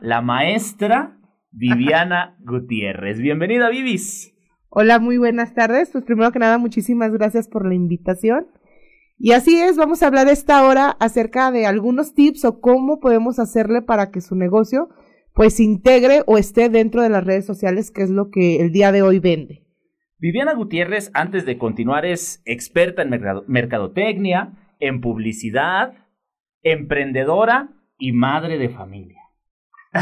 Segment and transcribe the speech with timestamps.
[0.00, 1.18] la maestra
[1.50, 3.20] Viviana Gutiérrez.
[3.20, 4.34] Bienvenida, Vivis.
[4.70, 5.90] Hola, muy buenas tardes.
[5.90, 8.46] Pues primero que nada, muchísimas gracias por la invitación.
[9.18, 13.38] Y así es, vamos a hablar esta hora acerca de algunos tips o cómo podemos
[13.38, 14.90] hacerle para que su negocio
[15.34, 18.92] pues integre o esté dentro de las redes sociales, que es lo que el día
[18.92, 19.64] de hoy vende.
[20.18, 23.10] Viviana Gutiérrez, antes de continuar, es experta en
[23.46, 25.94] mercadotecnia, en publicidad,
[26.62, 29.17] emprendedora y madre de familia.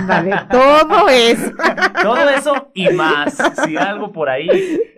[0.06, 1.52] Vale, todo eso.
[2.02, 3.36] todo eso y más.
[3.64, 4.48] Si algo por ahí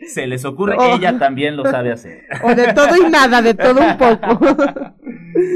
[0.06, 0.96] se les ocurre, oh.
[0.96, 2.24] ella también lo sabe hacer.
[2.42, 4.40] O de todo y nada, de todo un poco.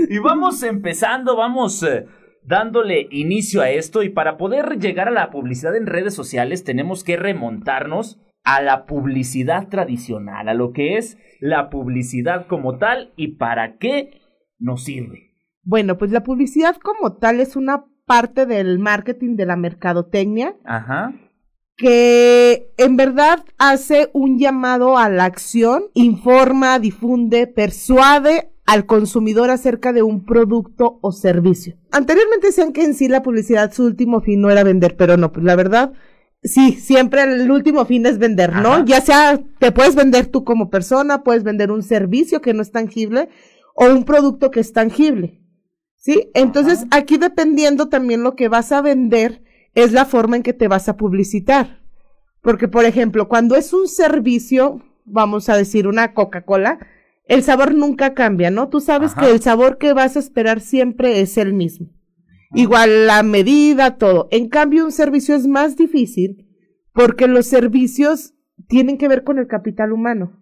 [0.09, 2.07] y vamos empezando, vamos eh,
[2.45, 7.05] dándole inicio a esto y para poder llegar a la publicidad en redes sociales tenemos
[7.05, 13.37] que remontarnos a la publicidad tradicional, a lo que es la publicidad como tal y
[13.37, 14.21] para qué
[14.59, 15.33] nos sirve.
[15.65, 20.55] Bueno, pues la publicidad como tal es una parte del marketing de la mercadotecnia.
[20.67, 21.15] Ajá.
[21.79, 29.95] Que en verdad hace un llamado a la acción, informa, difunde, persuade al consumidor acerca
[29.95, 31.79] de un producto o servicio.
[31.91, 35.33] Anteriormente decían que en sí la publicidad su último fin no era vender, pero no,
[35.33, 35.95] pues la verdad,
[36.43, 38.85] sí, siempre el último fin es vender, ¿no?
[38.85, 42.73] Ya sea, te puedes vender tú como persona, puedes vender un servicio que no es
[42.73, 43.31] tangible
[43.75, 45.42] o un producto que es tangible.
[46.03, 46.31] ¿Sí?
[46.35, 49.41] Entonces, aquí dependiendo también lo que vas a vender,
[49.75, 51.81] es la forma en que te vas a publicitar.
[52.41, 56.81] Porque, por ejemplo, cuando es un servicio, vamos a decir una Coca-Cola,
[57.27, 58.69] el sabor nunca cambia, ¿no?
[58.69, 61.87] Tú sabes que el sabor que vas a esperar siempre es el mismo.
[62.53, 64.27] Igual la medida, todo.
[64.33, 66.49] En cambio, un servicio es más difícil
[66.93, 68.35] porque los servicios
[68.67, 70.42] tienen que ver con el capital humano.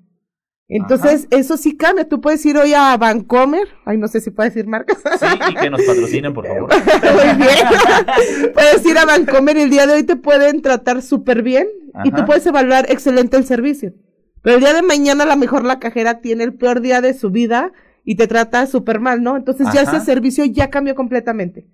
[0.72, 2.08] Entonces, eso sí cambia.
[2.08, 3.66] Tú puedes ir hoy a Vancomer.
[3.84, 4.98] Ay, no sé si puedes decir marcas.
[5.18, 6.70] Sí, y que nos patrocinen, por favor.
[7.02, 8.52] Muy bien.
[8.54, 11.66] puedes ir a Vancomer y el día de hoy te pueden tratar súper bien
[12.04, 13.94] y tú puedes evaluar excelente el servicio.
[14.42, 17.14] Pero el día de mañana a lo mejor la cajera tiene el peor día de
[17.14, 17.72] su vida
[18.04, 19.36] y te trata súper mal, ¿no?
[19.36, 21.66] Entonces ya ese servicio ya cambió completamente.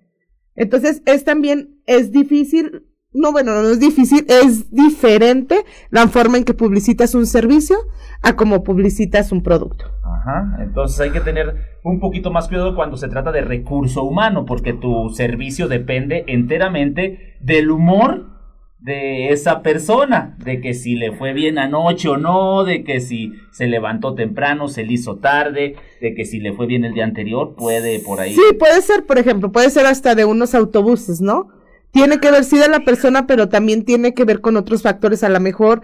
[0.55, 6.43] Entonces es también, es difícil no, bueno, no es difícil, es diferente la forma en
[6.43, 7.77] que publicitas un servicio
[8.21, 9.85] a como publicitas un producto.
[10.03, 14.45] Ajá, entonces hay que tener un poquito más cuidado cuando se trata de recurso humano,
[14.45, 18.37] porque tu servicio depende enteramente del humor
[18.79, 23.33] de esa persona, de que si le fue bien anoche o no, de que si
[23.51, 27.03] se levantó temprano, se le hizo tarde, de que si le fue bien el día
[27.03, 28.33] anterior, puede por ahí.
[28.33, 31.56] Sí, puede ser, por ejemplo, puede ser hasta de unos autobuses, ¿no?
[31.91, 35.23] Tiene que ver sí de la persona, pero también tiene que ver con otros factores.
[35.23, 35.81] A lo mejor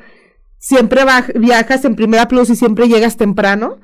[0.57, 1.01] siempre
[1.35, 3.79] viajas en primera plus y siempre llegas temprano,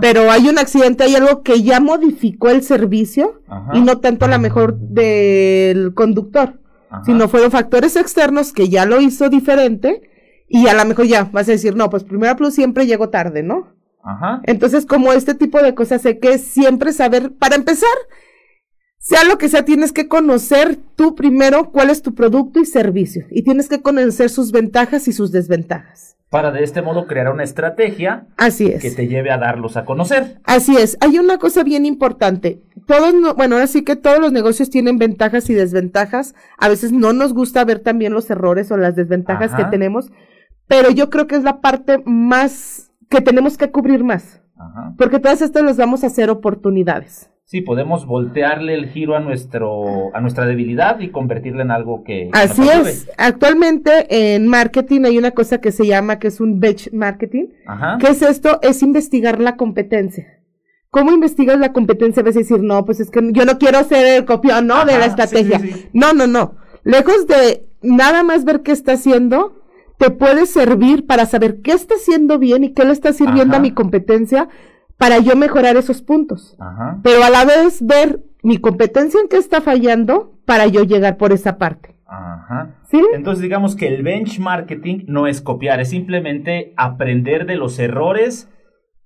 [0.00, 3.40] pero hay un accidente, hay algo que ya modificó el servicio
[3.72, 6.58] y no tanto a lo mejor del conductor,
[7.04, 10.10] sino fueron factores externos que ya lo hizo diferente
[10.48, 13.42] y a lo mejor ya vas a decir, no, pues primera plus siempre llego tarde,
[13.42, 13.68] ¿no?
[14.42, 17.88] Entonces, como este tipo de cosas, hay que siempre saber, para empezar,
[19.04, 23.26] sea lo que sea, tienes que conocer tú primero cuál es tu producto y servicio
[23.30, 26.16] y tienes que conocer sus ventajas y sus desventajas.
[26.30, 28.80] Para de este modo crear una estrategia Así es.
[28.80, 30.40] que te lleve a darlos a conocer.
[30.44, 30.96] Así es.
[31.02, 32.62] Hay una cosa bien importante.
[32.86, 36.34] Todos, bueno, ahora sí que todos los negocios tienen ventajas y desventajas.
[36.56, 40.10] A veces no nos gusta ver también los errores o las desventajas que tenemos,
[40.66, 44.40] pero yo creo que es la parte más que tenemos que cubrir más.
[44.96, 47.28] Porque todas estas las vamos a hacer oportunidades.
[47.46, 52.30] Sí, podemos voltearle el giro a nuestro a nuestra debilidad y convertirla en algo que
[52.32, 53.10] Así es.
[53.18, 57.48] Actualmente en marketing hay una cosa que se llama que es un bench marketing.
[57.66, 57.98] Ajá.
[58.00, 58.60] ¿Qué es esto?
[58.62, 60.40] Es investigar la competencia.
[60.88, 62.22] ¿Cómo investigas la competencia?
[62.22, 64.84] Vas a decir, no, pues es que yo no quiero ser el copión, ¿no?
[64.84, 65.60] de la estrategia.
[65.92, 66.54] No, no, no.
[66.84, 69.60] Lejos de nada más ver qué está haciendo,
[69.98, 73.60] te puede servir para saber qué está haciendo bien y qué le está sirviendo a
[73.60, 74.48] mi competencia
[74.98, 76.56] para yo mejorar esos puntos.
[77.02, 81.32] Pero a la vez ver mi competencia en qué está fallando para yo llegar por
[81.32, 81.96] esa parte.
[82.06, 82.76] Ajá.
[82.90, 83.02] ¿Sí?
[83.14, 88.48] Entonces digamos que el benchmarking no es copiar, es simplemente aprender de los errores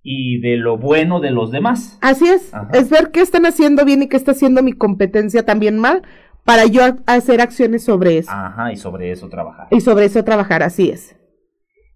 [0.03, 1.99] y de lo bueno de los demás.
[2.01, 5.79] Así es, es ver qué están haciendo bien y qué está haciendo mi competencia también
[5.79, 6.03] mal
[6.45, 8.31] para yo hacer acciones sobre eso.
[8.31, 9.69] Ajá, y sobre eso trabajar.
[9.71, 11.18] Y sobre eso trabajar, así es.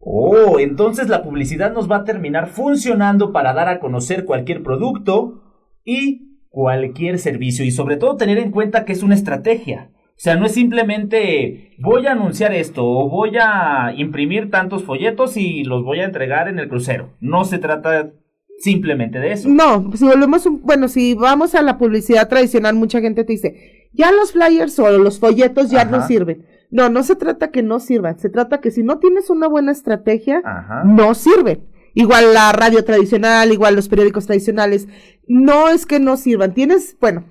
[0.05, 5.43] Oh, entonces la publicidad nos va a terminar funcionando para dar a conocer cualquier producto
[5.85, 9.91] y cualquier servicio y sobre todo tener en cuenta que es una estrategia.
[9.95, 15.37] O sea, no es simplemente voy a anunciar esto o voy a imprimir tantos folletos
[15.37, 17.11] y los voy a entregar en el crucero.
[17.21, 18.11] No se trata
[18.59, 19.49] simplemente de eso.
[19.49, 23.89] No, si volvemos, un- bueno, si vamos a la publicidad tradicional, mucha gente te dice,
[23.93, 26.45] ya los flyers o los folletos ya no sirven.
[26.73, 29.71] No, no se trata que no sirvan, se trata que si no tienes una buena
[29.73, 30.83] estrategia, Ajá.
[30.85, 31.69] no sirven.
[31.95, 34.89] Igual la radio tradicional, igual los periódicos tradicionales,
[35.29, 36.55] no es que no sirvan.
[36.55, 37.25] Tienes, bueno,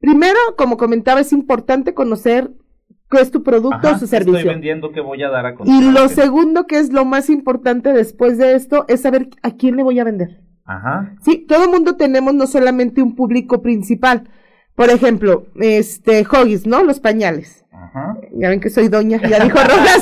[0.00, 2.50] primero, como comentaba, es importante conocer
[3.10, 4.50] qué es tu producto Ajá, o su Estoy servicio.
[4.50, 8.36] vendiendo que voy a dar a Y lo segundo, que es lo más importante después
[8.36, 10.42] de esto, es saber a quién le voy a vender.
[10.66, 11.14] Ajá.
[11.22, 14.28] Sí, todo el mundo tenemos no solamente un público principal.
[14.74, 16.82] Por ejemplo, este, Hoggies, ¿no?
[16.82, 17.63] Los pañales.
[17.84, 18.16] Ajá.
[18.32, 20.00] Ya ven que soy doña, ya dijo Rojas.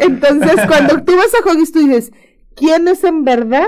[0.00, 2.12] Entonces, cuando tú vas a Hoggies, tú dices,
[2.56, 3.66] ¿quién es en verdad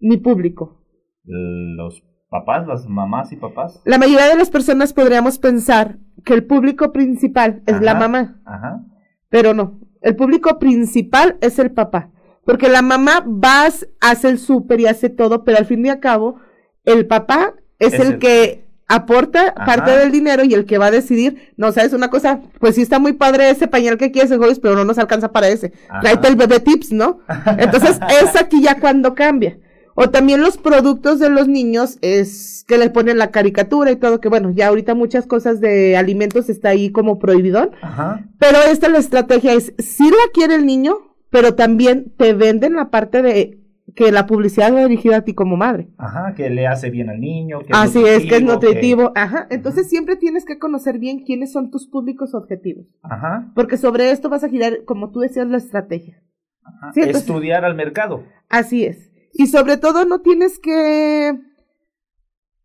[0.00, 0.80] mi público?
[1.24, 3.80] Los papás, las mamás y papás.
[3.84, 8.80] La mayoría de las personas podríamos pensar que el público principal es la mamá, Ajá.
[9.28, 9.80] pero no.
[10.02, 12.10] El público principal es el papá.
[12.44, 13.64] Porque la mamá va,
[14.00, 16.36] hace el súper y hace todo, pero al fin y al cabo,
[16.84, 19.64] el papá es, Es el, el- que aporta Ajá.
[19.64, 22.82] parte del dinero y el que va a decidir, no, sabes una cosa, pues sí
[22.82, 25.72] está muy padre ese pañal que quieres en Hoggies, pero no nos alcanza para ese.
[25.88, 26.00] Ajá.
[26.00, 27.20] Tráete el bebé tips, ¿no?
[27.58, 29.58] Entonces, es aquí ya cuando cambia.
[29.98, 34.20] O también los productos de los niños es que le ponen la caricatura y todo,
[34.20, 37.70] que bueno, ya ahorita muchas cosas de alimentos está ahí como prohibidón.
[37.80, 38.26] Ajá.
[38.38, 40.98] Pero esta la estrategia es, si la quiere el niño,
[41.30, 43.58] pero también te venden la parte de
[43.96, 45.88] que la publicidad va dirigida a ti como madre.
[45.98, 46.34] Ajá.
[46.36, 47.60] Que le hace bien al niño.
[47.60, 49.12] Que Así es, que es nutritivo.
[49.14, 49.46] que- Ajá.
[49.50, 52.86] Entonces siempre tienes que conocer bien quiénes son tus públicos objetivos.
[53.02, 53.50] Ajá.
[53.54, 56.22] Porque sobre esto vas a girar, como tú decías, la estrategia.
[56.62, 56.92] Ajá.
[56.92, 58.22] Sí, entonces- Estudiar al mercado.
[58.50, 59.10] Así es.
[59.32, 61.40] Y sobre todo no tienes que...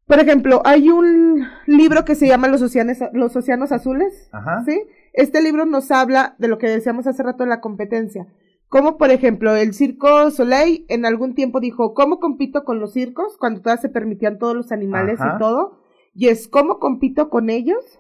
[0.06, 4.28] Por ejemplo, hay un libro que se llama Los Océanos, Los Océanos Azules.
[4.34, 4.64] Ajá.
[4.66, 4.82] ¿sí?
[5.14, 8.28] Este libro nos habla de lo que decíamos hace rato de la competencia.
[8.72, 13.36] Como, por ejemplo, el Circo Soleil en algún tiempo dijo, ¿cómo compito con los circos?
[13.38, 15.36] Cuando todavía se permitían todos los animales Ajá.
[15.36, 15.82] y todo.
[16.14, 18.00] Y es, ¿cómo compito con ellos?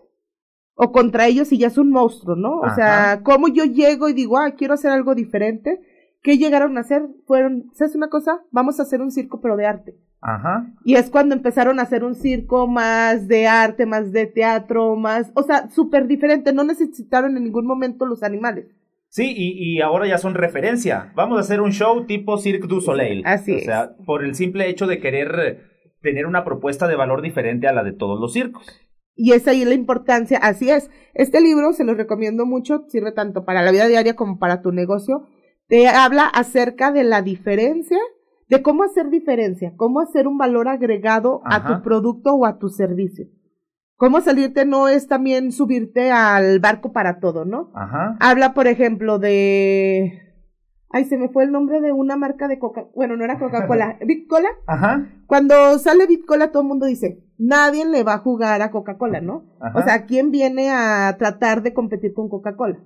[0.75, 2.61] O contra ellos y ya es un monstruo, ¿no?
[2.61, 5.81] O sea, ¿cómo yo llego y digo, ah, quiero hacer algo diferente?
[6.23, 7.05] ¿Qué llegaron a hacer?
[7.27, 8.39] Fueron, ¿sabes una cosa?
[8.51, 9.97] Vamos a hacer un circo, pero de arte.
[10.21, 10.71] Ajá.
[10.85, 15.33] Y es cuando empezaron a hacer un circo más de arte, más de teatro, más,
[15.33, 16.53] o sea, súper diferente.
[16.53, 18.67] No necesitaron en ningún momento los animales.
[19.11, 21.11] Sí, y, y ahora ya son referencia.
[21.15, 23.23] Vamos a hacer un show tipo Cirque du Soleil.
[23.25, 25.59] Así O sea, por el simple hecho de querer eh,
[26.01, 28.65] tener una propuesta de valor diferente a la de todos los circos.
[29.13, 30.89] Y es ahí la importancia, así es.
[31.13, 34.71] Este libro se los recomiendo mucho, sirve tanto para la vida diaria como para tu
[34.71, 35.27] negocio.
[35.67, 37.99] Te habla acerca de la diferencia,
[38.47, 42.69] de cómo hacer diferencia, cómo hacer un valor agregado a tu producto o a tu
[42.69, 43.27] servicio.
[44.01, 47.69] Cómo salirte no es también subirte al barco para todo, ¿no?
[47.75, 48.17] Ajá.
[48.19, 50.23] Habla, por ejemplo, de...
[50.89, 52.87] Ay, se me fue el nombre de una marca de Coca...
[52.95, 53.99] Bueno, no era Coca-Cola.
[54.03, 54.47] ¿Bitcola?
[54.65, 55.07] Ajá.
[55.27, 59.43] Cuando sale Bitcola, todo el mundo dice, nadie le va a jugar a Coca-Cola, ¿no?
[59.59, 59.77] Ajá.
[59.77, 62.79] O sea, ¿quién viene a tratar de competir con Coca-Cola?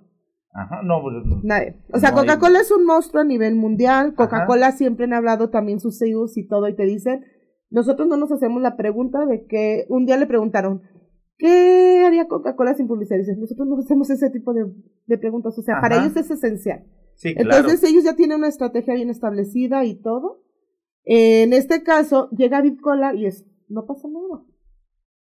[0.51, 0.81] Ajá.
[0.83, 1.77] No, pues, Nadie.
[1.94, 4.15] O sea, No hay- Coca-Cola es un monstruo a nivel mundial.
[4.15, 7.23] Coca-Cola siempre han hablado también sus CEOs y todo y te dicen,
[7.69, 10.81] nosotros no nos hacemos la pregunta de que un día le preguntaron,
[11.37, 13.17] ¿qué haría Coca-Cola sin publicidad?
[13.19, 14.65] Dices, nosotros no hacemos ese tipo de,
[15.05, 15.57] de preguntas.
[15.57, 16.85] O sea, para ellos es esencial.
[17.15, 17.57] sí, claro.
[17.57, 20.41] Entonces ellos ya tienen una estrategia bien establecida y todo.
[21.03, 24.43] En este caso, llega Bitcola y es, no pasa nada.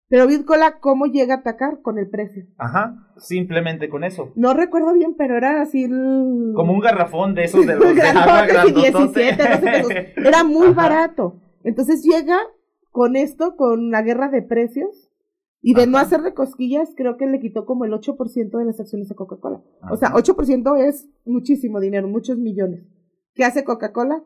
[0.08, 1.80] Pero Bitcola, ¿cómo llega a atacar?
[1.80, 2.44] Con el precio.
[2.58, 2.96] Ajá.
[3.16, 4.30] Simplemente con eso.
[4.36, 6.52] No recuerdo bien, pero era así el...
[6.54, 9.20] Como un garrafón de esos de los de agua de grandotote.
[9.22, 9.90] 17, 12 pesos.
[10.16, 10.74] Era muy Ajá.
[10.74, 11.40] barato.
[11.64, 12.36] Entonces llega
[12.90, 15.08] con esto, con la guerra de precios.
[15.62, 16.06] Y de no Ajá.
[16.06, 19.62] hacerle cosquillas, creo que le quitó como el 8% de las acciones de Coca-Cola.
[19.90, 20.18] O sea, Ajá.
[20.18, 22.84] 8% es muchísimo dinero, muchos millones.
[23.34, 24.22] ¿Qué hace Coca-Cola?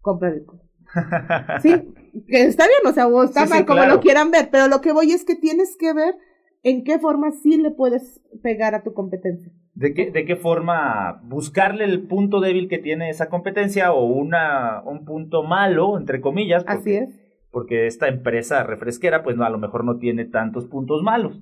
[0.00, 0.60] Compra Bitcoin.
[1.62, 1.70] Sí,
[2.28, 3.94] está bien, o sea, o está Sí, mal sí, como claro.
[3.96, 6.14] lo quieran ver, pero lo que voy es que tienes que ver
[6.62, 9.52] en qué forma sí le puedes pegar a tu competencia.
[9.74, 14.82] ¿De qué, ¿De qué forma buscarle el punto débil que tiene esa competencia o una,
[14.84, 16.64] un punto malo, entre comillas?
[16.66, 17.10] Así es.
[17.58, 21.40] Porque esta empresa refresquera, pues no, a lo mejor no tiene tantos puntos malos.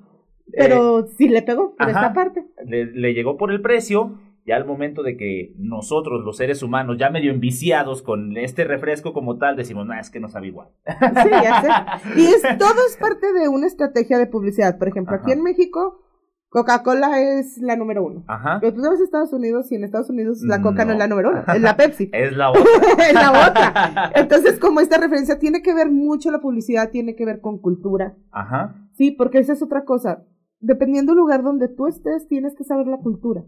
[0.51, 2.01] Pero sí le pegó por ajá.
[2.01, 2.47] esta parte.
[2.65, 6.97] le, le llegó por el precio, ya al momento de que nosotros, los seres humanos,
[6.99, 10.69] ya medio enviciados con este refresco como tal, decimos, no, es que no sabe igual.
[10.87, 11.69] Sí, ya sé.
[12.19, 14.79] Y es, todo es parte de una estrategia de publicidad.
[14.79, 16.01] Por ejemplo, aquí en México,
[16.49, 18.25] Coca-Cola es la número uno.
[18.29, 18.59] Ajá.
[18.61, 20.93] Pero tú sabes Estados Unidos y en Estados Unidos la Coca no, No.
[20.93, 22.11] es la número uno, es la Pepsi.
[22.12, 22.62] Es la otra.
[23.09, 24.12] es la otra.
[24.15, 28.17] Entonces, como esta referencia tiene que ver mucho la publicidad, tiene que ver con cultura.
[28.31, 28.75] Ajá.
[28.95, 30.25] Sí, porque esa es otra cosa.
[30.61, 33.45] Dependiendo del lugar donde tú estés, tienes que saber la cultura.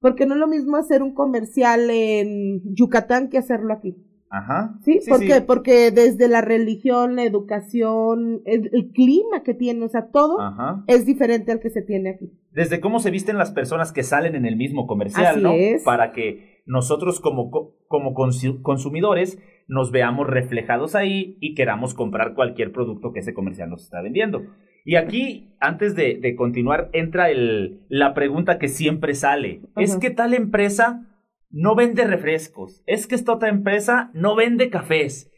[0.00, 3.96] Porque no es lo mismo hacer un comercial en Yucatán que hacerlo aquí.
[4.36, 4.74] Ajá.
[4.82, 4.98] ¿Sí?
[5.08, 5.40] ¿Por qué?
[5.40, 10.82] Porque desde la religión, la educación, el, el clima que tiene, o sea, todo Ajá.
[10.88, 12.32] es diferente al que se tiene aquí.
[12.50, 15.52] Desde cómo se visten las personas que salen en el mismo comercial, Así ¿no?
[15.52, 15.82] es.
[15.84, 19.38] Para que nosotros como, co- como consu- consumidores
[19.68, 24.42] nos veamos reflejados ahí y queramos comprar cualquier producto que ese comercial nos está vendiendo.
[24.84, 29.62] Y aquí, antes de, de continuar, entra el, la pregunta que siempre sale.
[29.76, 31.06] ¿Es que tal empresa
[31.54, 32.82] no vende refrescos?
[32.86, 35.30] ¿Es que esta otra empresa no vende cafés?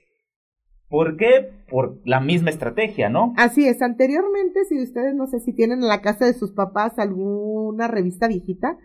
[0.88, 1.50] ¿Por qué?
[1.68, 3.34] Por la misma estrategia, ¿no?
[3.36, 6.98] Así es, anteriormente, si ustedes no sé si tienen en la casa de sus papás
[6.98, 8.78] alguna revista viejita,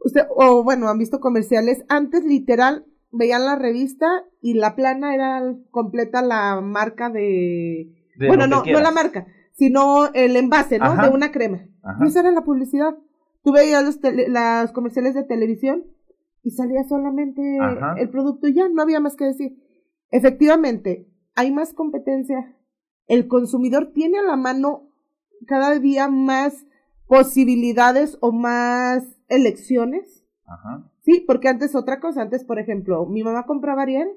[0.00, 4.06] usted, o bueno, han visto comerciales, antes literal veían la revista
[4.40, 7.92] y la plana era completa la marca de...
[8.16, 10.86] De bueno, no, no la marca, sino el envase, ¿no?
[10.86, 11.08] Ajá.
[11.08, 11.66] De una crema.
[11.82, 11.98] Ajá.
[12.04, 12.94] Y esa era la publicidad.
[13.44, 15.84] Tú veías los tele- las comerciales de televisión
[16.46, 17.96] y salía solamente Ajá.
[17.98, 19.60] el producto y ya, no había más que decir.
[20.12, 22.56] Efectivamente, hay más competencia.
[23.08, 24.88] El consumidor tiene a la mano
[25.48, 26.64] cada día más
[27.08, 30.24] posibilidades o más elecciones.
[30.44, 30.88] Ajá.
[31.00, 34.08] Sí, porque antes otra cosa, antes por ejemplo, mi mamá compraba Ariel,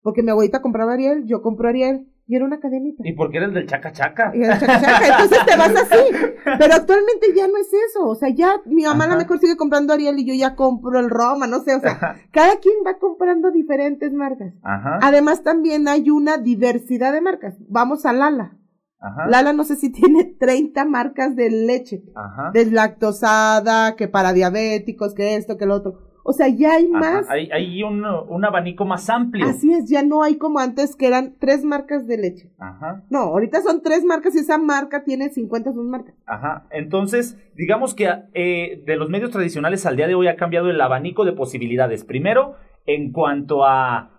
[0.00, 3.02] porque mi abuelita compraba Ariel, yo compro Ariel, y era una cadenita.
[3.06, 4.32] ¿Y por qué eres del chaca chaca?
[4.34, 5.96] Y era chaca, chaca, Entonces te vas así.
[6.58, 8.06] Pero actualmente ya no es eso.
[8.06, 9.22] O sea, ya mi mamá a lo Ajá.
[9.22, 11.74] mejor sigue comprando Ariel y yo ya compro el Roma, no sé.
[11.74, 14.54] O sea, cada quien va comprando diferentes marcas.
[14.62, 15.00] Ajá.
[15.02, 17.54] Además, también hay una diversidad de marcas.
[17.68, 18.56] Vamos a Lala.
[19.00, 19.26] Ajá.
[19.26, 22.04] Lala no sé si tiene 30 marcas de leche.
[22.14, 22.50] Ajá.
[22.54, 26.11] Deslactosada, que para diabéticos, que esto, que lo otro.
[26.24, 26.98] O sea, ya hay Ajá.
[26.98, 27.30] más.
[27.30, 29.46] Hay, hay un, un abanico más amplio.
[29.46, 32.50] Así es, ya no hay como antes que eran tres marcas de leche.
[32.58, 33.04] Ajá.
[33.10, 36.14] No, ahorita son tres marcas y esa marca tiene 50 submarcas.
[36.26, 36.66] Ajá.
[36.70, 40.80] Entonces, digamos que eh, de los medios tradicionales al día de hoy ha cambiado el
[40.80, 42.04] abanico de posibilidades.
[42.04, 44.10] Primero, en cuanto a.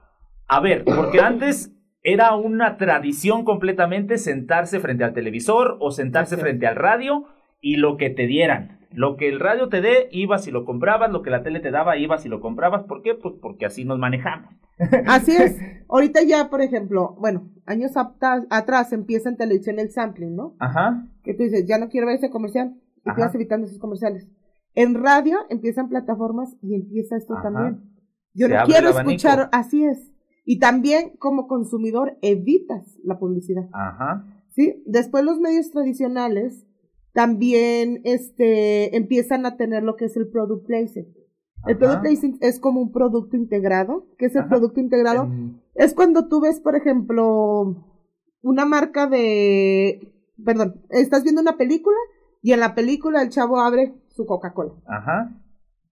[0.47, 1.71] A ver, porque antes
[2.03, 7.25] era una tradición completamente sentarse frente al televisor o sentarse frente al radio
[7.61, 8.82] y lo que te dieran.
[8.93, 11.71] Lo que el radio te dé, ibas y lo comprabas, lo que la tele te
[11.71, 12.83] daba, ibas y lo comprabas.
[12.83, 13.15] ¿Por qué?
[13.15, 14.53] Pues porque así nos manejamos.
[15.07, 15.55] Así es.
[15.87, 20.55] Ahorita ya, por ejemplo, bueno, años atrás empieza en televisión el sampling, ¿no?
[20.59, 21.07] Ajá.
[21.23, 22.73] Que tú dices, ya no quiero ver ese comercial.
[23.05, 23.15] Y Ajá.
[23.15, 24.27] te vas evitando esos comerciales.
[24.73, 27.43] En radio empiezan plataformas y empieza esto Ajá.
[27.43, 27.83] también.
[28.33, 30.11] Yo Se no quiero escuchar, así es.
[30.45, 33.69] Y también como consumidor evitas la publicidad.
[33.73, 34.25] Ajá.
[34.49, 34.81] ¿sí?
[34.85, 36.65] Después los medios tradicionales
[37.13, 41.07] también este, empiezan a tener lo que es el product placement.
[41.65, 41.77] El Ajá.
[41.79, 44.07] product placement es como un producto integrado.
[44.17, 44.49] ¿Qué es el Ajá.
[44.49, 45.29] producto integrado?
[45.75, 47.85] Es cuando tú ves, por ejemplo,
[48.41, 50.11] una marca de...
[50.43, 51.95] Perdón, estás viendo una película
[52.41, 54.73] y en la película el chavo abre su Coca-Cola.
[54.87, 55.39] Ajá.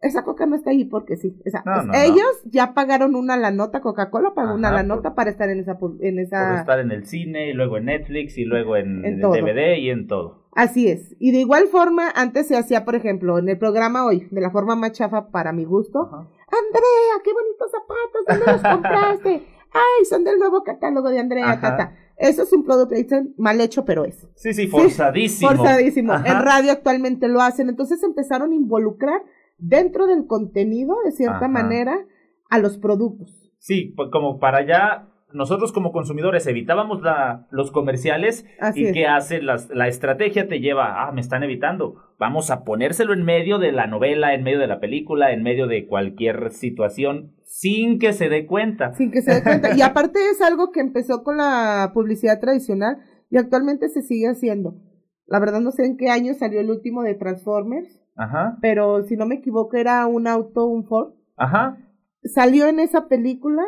[0.01, 1.39] Esa coca no está ahí porque sí.
[1.45, 1.93] O sea, No, no, no.
[1.93, 5.73] ellos ya pagaron una la nota, Coca-Cola pagó una la nota para estar en esa...
[5.73, 9.13] En Por esa estar en el cine y luego en Netflix y luego en, En
[9.13, 9.31] en todo.
[9.33, 10.40] DVD y en todo.
[10.53, 11.15] Así es.
[11.19, 14.51] Y de igual forma, antes se hacía, por ejemplo, en el programa hoy, de la
[14.51, 16.01] forma más chafa para mi gusto.
[16.03, 16.17] Ajá.
[16.17, 19.47] Andrea, qué bonitos zapatos, ¿dónde los compraste?
[19.73, 21.61] Ay, son del nuevo catálogo de Andrea, Ajá.
[21.61, 21.95] tata.
[22.17, 24.27] Eso es un product placement mal hecho, pero es.
[24.35, 25.49] Sí, sí, forzadísimo.
[25.51, 26.13] Forzadísimo.
[26.13, 26.27] Ajá.
[26.27, 27.69] En radio actualmente lo hacen.
[27.69, 29.23] Entonces empezaron a involucrar
[29.57, 32.05] dentro del contenido, de cierta manera,
[32.49, 33.49] a los productos.
[33.59, 39.07] Sí, pues como para ya nosotros como consumidores evitábamos la, los comerciales Así y qué
[39.07, 43.57] hace las- la estrategia te lleva, ah, me están evitando, vamos a ponérselo en medio
[43.59, 48.13] de la novela, en medio de la película, en medio de cualquier situación sin que
[48.13, 48.93] se dé cuenta.
[48.93, 49.75] Sin que se dé cuenta.
[49.75, 52.97] Y aparte es algo que empezó con la publicidad tradicional
[53.29, 54.75] y actualmente se sigue haciendo.
[55.25, 59.15] La verdad no sé en qué año salió el último de Transformers, Ajá, pero si
[59.15, 61.13] no me equivoco era un auto, un Ford.
[61.37, 61.77] ajá,
[62.23, 63.63] Salió en esa película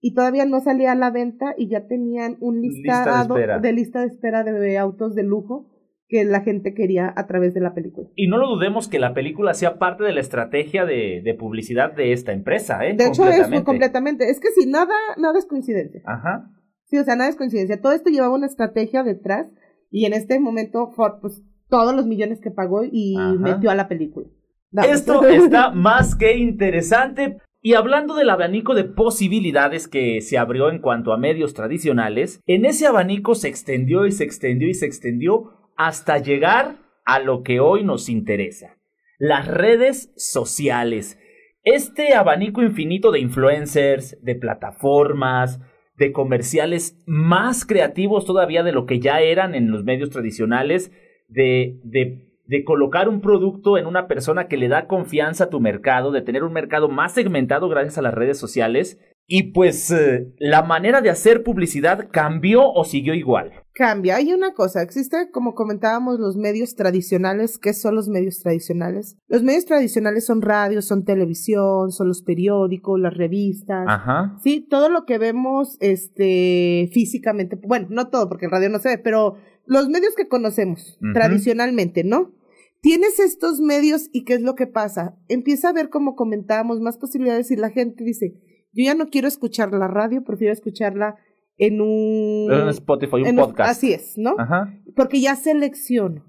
[0.00, 3.72] y todavía no salía a la venta y ya tenían un Lista de listado de
[3.72, 5.70] lista de espera de autos de lujo
[6.08, 8.08] que la gente quería a través de la película.
[8.14, 11.92] Y no lo dudemos que la película sea parte de la estrategia de, de publicidad
[11.92, 12.94] de esta empresa, ¿eh?
[12.94, 14.30] De hecho, es muy Completamente.
[14.30, 16.02] Es que si nada, nada es coincidencia.
[16.04, 16.50] Ajá.
[16.84, 17.80] Sí, o sea, nada es coincidencia.
[17.80, 19.50] Todo esto llevaba una estrategia detrás
[19.90, 23.32] y en este momento Ford, pues, todos los millones que pagó y Ajá.
[23.32, 24.28] metió a la película.
[24.70, 24.92] Vamos.
[24.92, 27.38] Esto está más que interesante.
[27.66, 32.66] Y hablando del abanico de posibilidades que se abrió en cuanto a medios tradicionales, en
[32.66, 37.60] ese abanico se extendió y se extendió y se extendió hasta llegar a lo que
[37.60, 38.76] hoy nos interesa,
[39.18, 41.18] las redes sociales.
[41.62, 45.58] Este abanico infinito de influencers, de plataformas,
[45.96, 50.92] de comerciales más creativos todavía de lo que ya eran en los medios tradicionales,
[51.28, 55.60] de, de de colocar un producto en una persona que le da confianza a tu
[55.60, 60.34] mercado, de tener un mercado más segmentado gracias a las redes sociales, Y pues eh,
[60.38, 63.52] la manera de hacer publicidad cambió o siguió igual.
[63.72, 64.16] Cambia.
[64.16, 67.58] Hay una cosa, existe, como comentábamos, los medios tradicionales.
[67.58, 69.16] ¿Qué son los medios tradicionales?
[69.26, 73.84] Los medios tradicionales son radio, son televisión, son los periódicos, las revistas.
[73.88, 74.36] Ajá.
[74.42, 78.90] Sí, todo lo que vemos este físicamente, bueno, no todo porque el radio no se
[78.90, 82.32] ve, pero los medios que conocemos tradicionalmente, ¿no?
[82.80, 85.16] Tienes estos medios y ¿qué es lo que pasa?
[85.28, 88.34] Empieza a ver, como comentábamos, más posibilidades y la gente dice,
[88.72, 91.16] yo ya no quiero escuchar la radio, prefiero escucharla
[91.56, 92.52] en un...
[92.52, 93.70] Un Spotify, un en podcast.
[93.70, 94.34] Así es, ¿no?
[94.38, 94.74] Ajá.
[94.96, 96.24] Porque ya selecciono.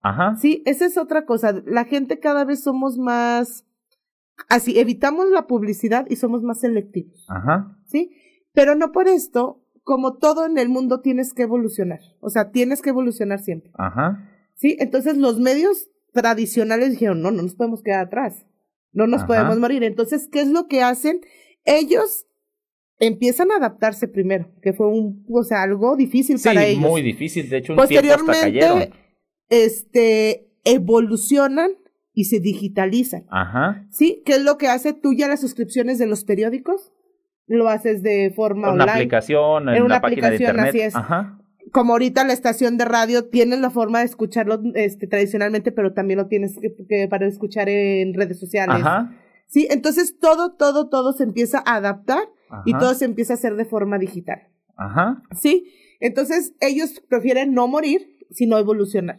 [0.00, 0.36] Ajá.
[0.36, 1.62] Sí, esa es otra cosa.
[1.66, 3.66] La gente cada vez somos más...
[4.48, 7.26] Así, evitamos la publicidad y somos más selectivos.
[7.28, 7.76] Ajá.
[7.84, 8.12] ¿sí?
[8.52, 9.57] Pero no por esto,
[9.88, 14.28] como todo en el mundo tienes que evolucionar, o sea, tienes que evolucionar siempre, Ajá.
[14.54, 14.76] ¿sí?
[14.80, 18.44] Entonces los medios tradicionales dijeron, no, no nos podemos quedar atrás,
[18.92, 19.28] no nos Ajá.
[19.28, 19.82] podemos morir.
[19.84, 21.22] Entonces, ¿qué es lo que hacen?
[21.64, 22.26] Ellos
[22.98, 26.82] empiezan a adaptarse primero, que fue un, o sea, algo difícil Sí, para ellos.
[26.82, 27.48] muy difícil.
[27.48, 28.26] De hecho, un tiempo hasta cayeron.
[28.26, 28.92] Posteriormente,
[29.48, 31.70] este, evolucionan
[32.12, 33.24] y se digitalizan.
[33.30, 33.86] Ajá.
[33.90, 34.22] ¿Sí?
[34.26, 36.92] ¿Qué es lo que hace tú ya las suscripciones de los periódicos?
[37.48, 38.92] Lo haces de forma Una online.
[38.92, 40.94] aplicación, en, En una la página de aplicación, así es.
[40.94, 41.40] Ajá.
[41.72, 46.18] Como ahorita la estación de radio tiene la forma de escucharlo este, tradicionalmente, pero también
[46.18, 48.76] lo tienes que, que para escuchar en redes sociales.
[48.76, 49.14] Ajá.
[49.46, 52.20] Sí, entonces todo, todo, todo se empieza a adaptar
[52.64, 54.48] y todo se empieza a hacer de forma digital.
[54.76, 55.22] Ajá.
[55.34, 59.18] Sí, entonces ellos prefieren no morir, sino evolucionar.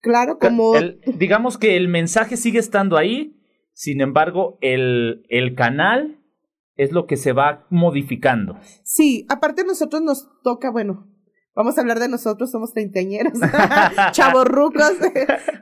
[0.00, 0.76] Claro, como...
[0.76, 3.40] El- digamos que el mensaje sigue estando ahí,
[3.72, 6.18] sin embargo, el, el canal
[6.76, 8.58] es lo que se va modificando.
[8.82, 11.06] Sí, aparte nosotros nos toca, bueno,
[11.54, 13.38] vamos a hablar de nosotros, somos treintañeros,
[14.12, 14.94] chavorrucos.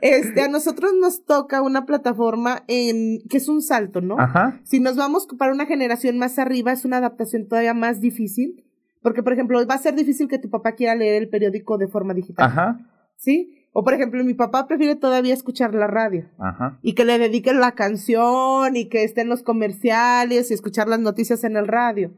[0.01, 4.19] Este, a nosotros nos toca una plataforma en que es un salto, ¿no?
[4.19, 4.59] Ajá.
[4.63, 8.65] Si nos vamos para una generación más arriba, es una adaptación todavía más difícil,
[9.01, 11.87] porque por ejemplo, va a ser difícil que tu papá quiera leer el periódico de
[11.87, 12.79] forma digital, Ajá.
[13.17, 13.62] ¿sí?
[13.75, 16.77] O por ejemplo, mi papá prefiere todavía escuchar la radio Ajá.
[16.83, 21.43] y que le dediquen la canción y que estén los comerciales y escuchar las noticias
[21.43, 22.11] en el radio.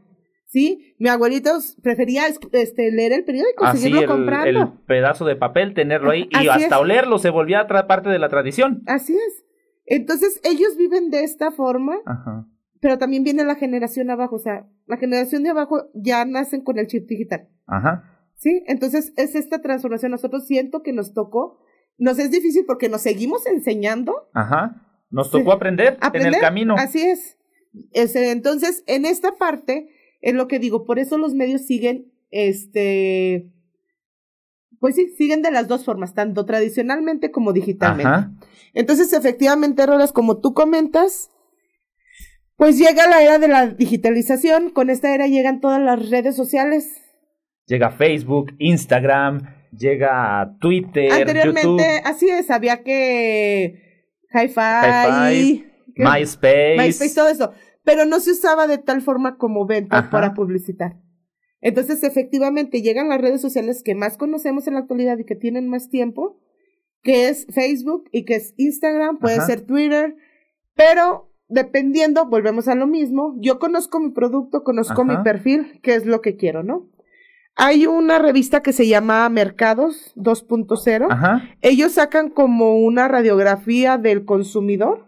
[0.48, 0.96] ¿Sí?
[1.00, 4.50] Mi abuelito prefería este, leer el periódico, Así seguirlo el, comprando.
[4.62, 6.82] el pedazo de papel, tenerlo ahí y Así hasta es.
[6.82, 8.84] olerlo se volvía otra parte de la tradición.
[8.86, 9.44] Así es.
[9.86, 12.46] Entonces, ellos viven de esta forma, Ajá.
[12.80, 14.36] pero también viene la generación abajo.
[14.36, 17.48] O sea, la generación de abajo ya nacen con el chip digital.
[17.66, 18.15] Ajá.
[18.38, 18.64] ¿Sí?
[18.68, 20.12] Entonces, es esta transformación.
[20.12, 21.60] Nosotros siento que nos tocó.
[21.98, 24.82] Nos es difícil porque nos seguimos enseñando Ajá.
[25.10, 25.38] Nos Sí.
[25.38, 26.30] tocó aprender, aprender.
[26.30, 26.76] en el camino.
[26.78, 27.38] Así es.
[27.94, 29.90] Entonces, en esta parte,
[30.22, 33.52] es lo que digo, por eso los medios siguen, este,
[34.80, 38.08] pues sí, siguen de las dos formas, tanto tradicionalmente como digitalmente.
[38.12, 38.32] Ajá.
[38.74, 41.30] Entonces, efectivamente, Rolas, como tú comentas,
[42.58, 47.02] pues llega la era de la digitalización, con esta era llegan todas las redes sociales.
[47.68, 53.82] Llega Facebook, Instagram, llega Twitter, Anteriormente, YouTube, así es, había que
[54.32, 56.76] Hi-Fi, MySpace.
[56.78, 57.52] MySpace, todo eso.
[57.84, 60.10] Pero no se usaba de tal forma como venta Ajá.
[60.10, 60.98] para publicitar.
[61.62, 65.68] Entonces, efectivamente, llegan las redes sociales que más conocemos en la actualidad y que tienen
[65.68, 66.40] más tiempo,
[67.02, 69.48] que es Facebook y que es Instagram, puede Ajá.
[69.48, 70.16] ser Twitter,
[70.76, 73.36] pero dependiendo, volvemos a lo mismo.
[73.40, 75.18] Yo conozco mi producto, conozco Ajá.
[75.18, 76.90] mi perfil, qué es lo que quiero, ¿no?
[77.56, 81.50] Hay una revista que se llama Mercados 2.0 Ajá.
[81.62, 85.06] ellos sacan como una radiografía del consumidor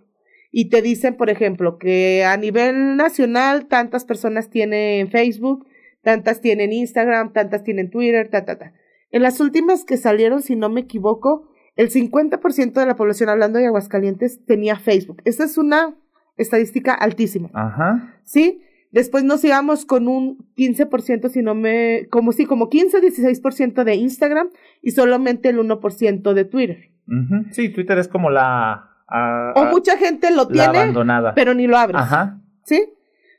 [0.51, 5.67] y te dicen, por ejemplo, que a nivel nacional tantas personas tienen Facebook,
[6.01, 8.73] tantas tienen Instagram, tantas tienen Twitter, ta, ta, ta.
[9.11, 13.59] En las últimas que salieron, si no me equivoco, el 50% de la población hablando
[13.59, 15.21] de Aguascalientes tenía Facebook.
[15.25, 15.95] Esta es una
[16.37, 17.49] estadística altísima.
[17.53, 18.15] Ajá.
[18.23, 18.63] ¿sí?
[18.91, 23.83] Después nos íbamos con un 15%, si no me, como sí, como 15 o 16%
[23.83, 24.49] de Instagram
[24.81, 26.91] y solamente el 1% de Twitter.
[27.07, 27.45] Ujú.
[27.51, 28.89] Sí, Twitter es como la.
[29.07, 31.33] ah, O ah, mucha gente lo tiene, abandonada.
[31.35, 32.39] pero ni lo abres, Ajá.
[32.63, 32.93] ¿sí?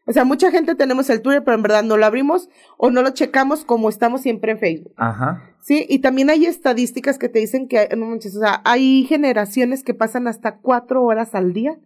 [0.05, 3.03] O sea, mucha gente tenemos el Twitter, pero en verdad no lo abrimos o no
[3.03, 5.43] lo checamos como estamos siempre en Facebook, Ajá.
[5.61, 5.85] ¿sí?
[5.89, 9.93] Y también hay estadísticas que te dicen que, no manches, o sea, hay generaciones que
[9.93, 11.79] pasan hasta cuatro horas al día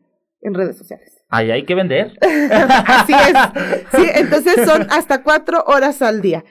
[0.43, 1.25] en redes sociales.
[1.29, 2.19] Ahí hay que vender.
[2.21, 3.87] Así es.
[3.95, 6.45] Sí, entonces son hasta cuatro horas al día.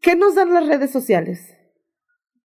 [0.00, 1.50] ¿Qué nos dan las redes sociales?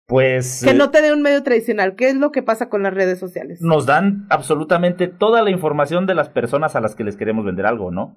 [0.07, 0.63] Pues.
[0.65, 1.95] Que eh, no te dé un medio tradicional.
[1.95, 3.61] ¿Qué es lo que pasa con las redes sociales?
[3.61, 7.67] Nos dan absolutamente toda la información de las personas a las que les queremos vender
[7.67, 8.17] algo, ¿no?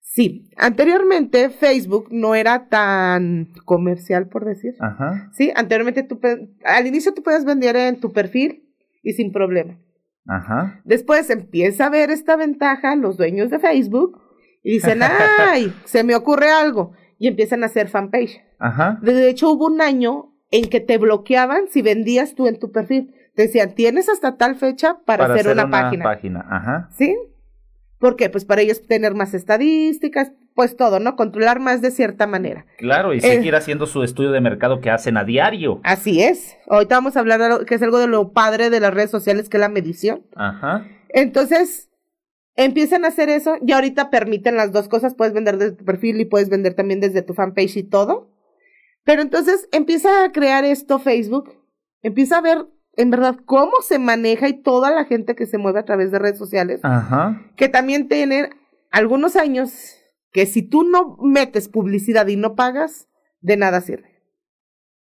[0.00, 4.74] Sí, anteriormente Facebook no era tan comercial, por decir.
[4.80, 5.30] Ajá.
[5.32, 6.18] Sí, anteriormente tú,
[6.64, 8.64] al inicio tú puedes vender en tu perfil
[9.02, 9.78] y sin problema.
[10.28, 10.80] Ajá.
[10.84, 14.20] Después empieza a ver esta ventaja los dueños de Facebook
[14.62, 15.00] y dicen,
[15.38, 18.40] ay, se me ocurre algo, y empiezan a hacer fanpage.
[18.58, 18.98] Ajá.
[19.02, 23.14] De hecho, hubo un año en que te bloqueaban si vendías tú en tu perfil.
[23.34, 26.04] Te decían, tienes hasta tal fecha para, hacer, una, página.
[26.04, 26.46] página.
[26.48, 26.88] Ajá.
[26.92, 27.16] ¿Sí?
[27.98, 28.30] ¿Por qué?
[28.30, 31.14] Pues para ellos tener más estadísticas, pues todo, ¿no?
[31.14, 32.66] Controlar más de cierta manera.
[32.78, 33.20] Claro, y Eh.
[33.20, 35.80] seguir haciendo su estudio de mercado que hacen a diario.
[35.84, 36.56] Así es.
[36.66, 39.12] Ahorita vamos a hablar de lo que es algo de lo padre de las redes
[39.12, 40.26] sociales, que es la medición.
[40.34, 40.84] Ajá.
[41.10, 41.90] Entonces,
[42.56, 45.14] empiezan a hacer eso y ahorita permiten las dos cosas.
[45.14, 48.28] Puedes vender desde tu perfil y puedes vender también desde tu fanpage y todo.
[49.04, 51.54] Pero entonces empieza a crear esto Facebook.
[52.02, 52.66] Empieza a ver
[52.96, 56.18] en verdad cómo se maneja y toda la gente que se mueve a través de
[56.18, 56.80] redes sociales.
[56.82, 57.40] Ajá.
[57.54, 58.48] Que también tienen
[58.90, 59.94] algunos años
[60.32, 63.08] que si tú no metes publicidad y no pagas,
[63.40, 64.22] de nada sirve.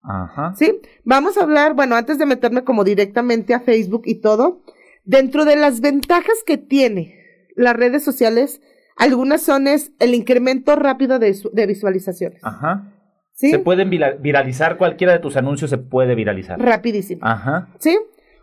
[0.02, 0.54] Ajá.
[0.56, 0.80] ¿Sí?
[1.04, 4.62] Vamos a hablar, bueno, antes de meterme como directamente a Facebook y todo,
[5.04, 7.16] dentro de las ventajas que tiene
[7.56, 8.62] las redes sociales,
[8.96, 12.40] algunas son es el incremento rápido de, de visualizaciones.
[12.44, 12.94] Ajá.
[13.34, 13.52] ¿Sí?
[13.52, 16.60] Se pueden vira- viralizar, cualquiera de tus anuncios se puede viralizar.
[16.60, 17.22] Rapidísimo.
[17.24, 17.70] Ajá.
[17.80, 17.98] ¿Sí?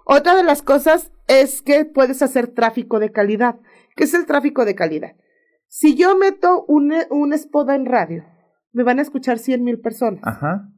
[0.05, 3.57] Otra de las cosas es que puedes hacer tráfico de calidad.
[3.97, 5.13] ¿Qué es el tráfico de calidad?
[5.77, 8.23] Si yo meto un, un spot en radio,
[8.71, 10.21] me van a escuchar 100 mil personas.
[10.23, 10.69] Ajá.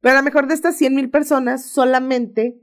[0.00, 2.60] Pero a lo mejor de estas 100 mil personas, solamente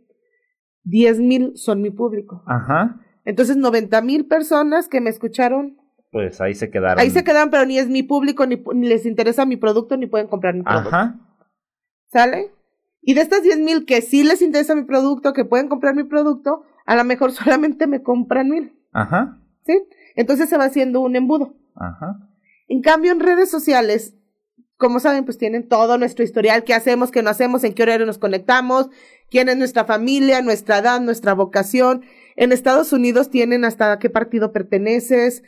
[0.83, 2.43] 10 mil son mi público.
[2.45, 2.99] Ajá.
[3.23, 5.77] Entonces, 90 mil personas que me escucharon,
[6.11, 6.99] Pues ahí se quedaron.
[6.99, 10.07] ahí se quedan, pero ni es mi público, ni, ni les interesa mi producto, ni
[10.07, 10.89] pueden comprar mi producto.
[10.89, 11.19] Ajá.
[12.07, 12.51] ¿Sale?
[13.01, 16.03] Y de estas 10 mil que sí les interesa mi producto, que pueden comprar mi
[16.03, 18.77] producto, a lo mejor solamente me compran mil.
[18.91, 19.39] Ajá.
[19.65, 19.81] ¿Sí?
[20.15, 21.55] Entonces se va haciendo un embudo.
[21.75, 22.29] Ajá.
[22.67, 24.15] En cambio, en redes sociales,
[24.77, 28.05] como saben, pues tienen todo nuestro historial, qué hacemos, qué no hacemos, en qué horario
[28.05, 28.89] nos conectamos,
[29.29, 32.03] quién es nuestra familia, nuestra edad, nuestra vocación.
[32.35, 35.43] En Estados Unidos tienen hasta a qué partido perteneces.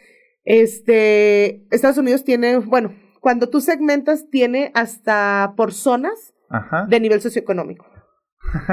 [0.46, 6.86] Este, Estados Unidos tiene, bueno, cuando tú segmentas, tiene hasta por zonas Ajá.
[6.88, 7.86] de nivel socioeconómico.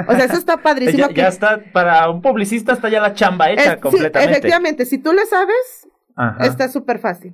[0.07, 1.07] O sea, eso está padrísimo.
[1.07, 4.31] ya, que- está, para un publicista está ya la chamba hecha Es- sí, completamente.
[4.31, 6.45] efectivamente, si tú le sabes, Ajá.
[6.45, 7.33] Está súper fácil.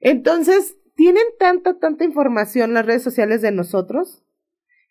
[0.00, 4.22] Entonces, tienen tanta, tanta información las redes sociales de nosotros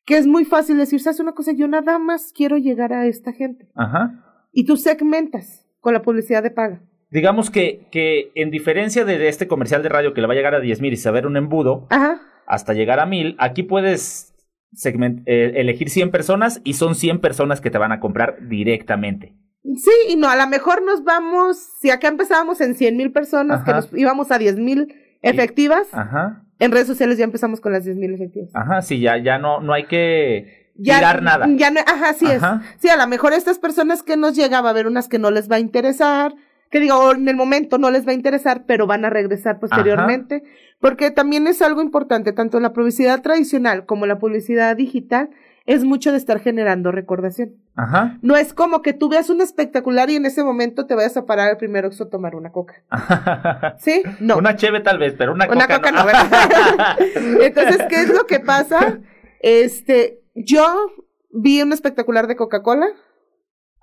[0.06, 1.52] que es muy fácil decir, ¿sabes una cosa?
[1.52, 3.68] Yo nada más quiero llegar a esta gente.
[3.76, 4.24] Ajá.
[4.52, 6.84] Y tú segmentas con la publicidad de paga.
[7.10, 10.54] Digamos que, que en diferencia de este comercial de radio que le va a llegar
[10.54, 12.22] a 10 mil y saber un embudo, Ajá.
[12.46, 14.35] hasta llegar a mil, aquí puedes
[14.76, 19.34] segment- eh, elegir 100 personas y son 100 personas que te van a comprar directamente.
[19.64, 23.64] Sí, y no, a lo mejor nos vamos, si acá empezábamos en 100 mil personas,
[23.64, 26.44] que nos íbamos a 10 mil efectivas, Ajá.
[26.60, 28.52] en redes sociales ya empezamos con las 10 mil efectivas.
[28.54, 31.48] Ajá, sí, ya, ya no, no hay que ya, tirar nada.
[31.56, 32.62] Ya no, ajá, sí Ajá.
[32.64, 32.82] es.
[32.82, 35.32] Sí, a lo mejor estas personas que nos llega va a haber unas que no
[35.32, 36.36] les va a interesar,
[36.70, 40.44] que digo, en el momento no les va a interesar, pero van a regresar posteriormente,
[40.80, 45.30] porque también es algo importante, tanto la publicidad tradicional como la publicidad digital,
[45.66, 47.56] es mucho de estar generando recordación.
[47.76, 48.18] Ajá.
[48.22, 51.26] No es como que tú veas un espectacular y en ese momento te vayas a
[51.26, 52.84] parar al primer oxo a tomar una coca.
[53.80, 54.04] ¿Sí?
[54.20, 54.38] No.
[54.38, 56.28] Una cheve tal vez, pero una, Una coca no, ¿verdad?
[57.42, 59.00] Entonces, ¿qué es lo que pasa?
[59.40, 60.92] Este, yo
[61.32, 62.88] vi un espectacular de Coca-Cola.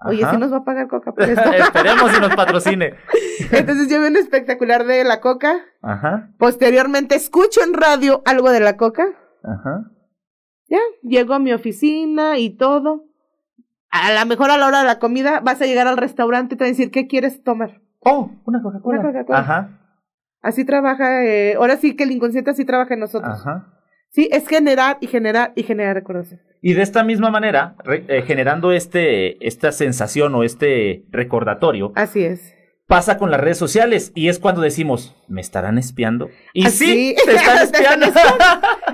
[0.04, 1.52] Oye, si nos va a pagar Coca por esto.
[1.52, 2.94] Esperemos si nos patrocine.
[3.52, 5.60] Entonces yo vi un espectacular de la Coca.
[5.82, 6.30] Ajá.
[6.38, 9.06] Posteriormente escucho en radio algo de la Coca.
[9.42, 9.90] Ajá.
[10.68, 13.04] Ya, llego a mi oficina y todo.
[13.90, 16.58] A lo mejor a la hora de la comida vas a llegar al restaurante y
[16.58, 17.82] te van a decir, ¿qué quieres tomar?
[18.00, 19.00] Oh, una Coca-Cola.
[19.00, 19.38] Una Coca-Cola.
[19.38, 19.78] Ajá.
[20.40, 23.38] Así trabaja, eh, ahora sí que el inconsciente así trabaja en nosotros.
[23.38, 23.68] Ajá.
[24.10, 26.40] Sí, es generar y generar y generar recordación.
[26.64, 32.22] Y de esta misma manera, re- eh, generando este, esta sensación o este recordatorio, Así
[32.24, 32.54] es.
[32.86, 36.28] pasa con las redes sociales y es cuando decimos, ¿me estarán espiando?
[36.54, 38.46] Y Así- sí, te están Te están espiando.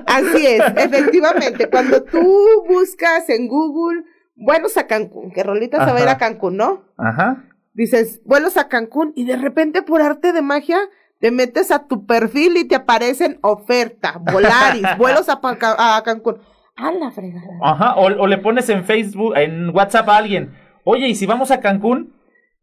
[0.06, 1.68] Así es, efectivamente.
[1.68, 4.02] Cuando tú buscas en Google
[4.34, 6.16] vuelos a Cancún, que Rolita se va a ir a.
[6.18, 6.84] Cancún, ¿no?
[6.96, 7.44] Ajá.
[7.74, 10.78] Dices vuelos a Cancún y de repente por arte de magia
[11.20, 16.38] te metes a tu perfil y te aparecen oferta, Volaris, vuelos a, a Cancún.
[16.78, 17.46] A la fregada.
[17.62, 17.94] Ajá.
[17.96, 21.60] O, o le pones en Facebook, en WhatsApp a alguien, oye, ¿y si vamos a
[21.60, 22.14] Cancún?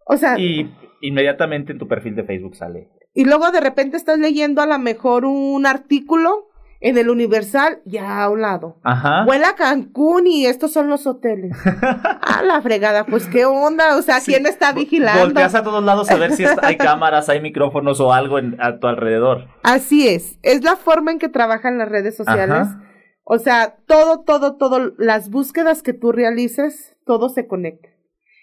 [0.08, 2.90] O sea, Y inmediatamente en tu perfil de Facebook sale.
[3.14, 6.48] y luego de repente estás leyendo a lo mejor un artículo
[6.82, 8.78] en el Universal ya a un lado.
[8.84, 9.24] Ajá.
[9.26, 11.52] Vuela a Cancún y estos son los hoteles.
[12.22, 15.22] A la fregada, pues qué onda, o sea, Sí, ¿quién está vigilando?
[15.24, 18.58] Volteas a todos lados a ver si está- hay cámaras, hay micrófonos o algo en-
[18.62, 19.48] a tu alrededor.
[19.64, 22.68] Así es, es la forma en que trabajan las redes sociales.
[22.68, 22.82] Ajá.
[23.28, 27.90] O sea, todo, todo, todo, las búsquedas que tú realices, todo se conecta.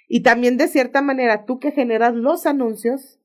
[0.09, 3.21] Y también de cierta manera, tú que generas los anuncios,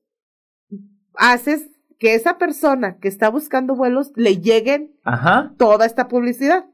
[1.15, 5.54] haces que esa persona que está buscando vuelos le lleguen Ajá.
[5.58, 6.65] toda esta publicidad.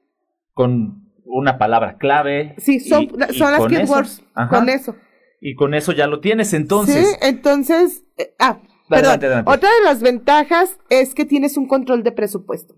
[0.54, 2.54] Con una palabra clave.
[2.58, 3.68] Sí, son, y- y son las eso.
[3.70, 4.96] keywords con eso.
[5.40, 6.54] Y con eso ya lo tienes.
[6.54, 9.28] Entonces, sí, entonces, eh, ah, adelante.
[9.46, 12.76] Otra de las ventajas es que tienes un control de presupuesto.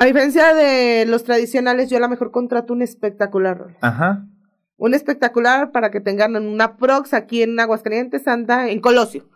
[0.00, 4.26] A diferencia de los tradicionales, yo a lo mejor contrato un espectacular ajá.
[4.78, 9.28] Un espectacular para que tengan una prox aquí en Aguascalientes, anda en Colosio.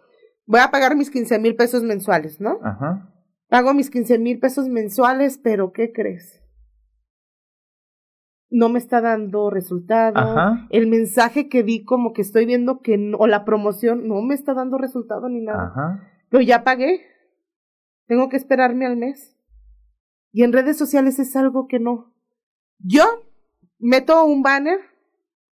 [0.47, 2.61] Voy a pagar mis 15 mil pesos mensuales, ¿no?
[2.63, 3.13] Ajá.
[3.49, 6.43] Pago mis 15 mil pesos mensuales, pero ¿qué crees?
[8.49, 10.17] No me está dando resultado.
[10.17, 10.67] Ajá.
[10.71, 14.35] El mensaje que di como que estoy viendo que no, o la promoción no me
[14.35, 15.67] está dando resultado ni nada.
[15.67, 16.11] Ajá.
[16.31, 17.03] Pero ya pagué.
[18.07, 19.34] Tengo que esperarme al mes.
[20.35, 22.13] Y en redes sociales es algo que no.
[22.81, 23.05] Yo
[23.79, 24.81] meto un banner,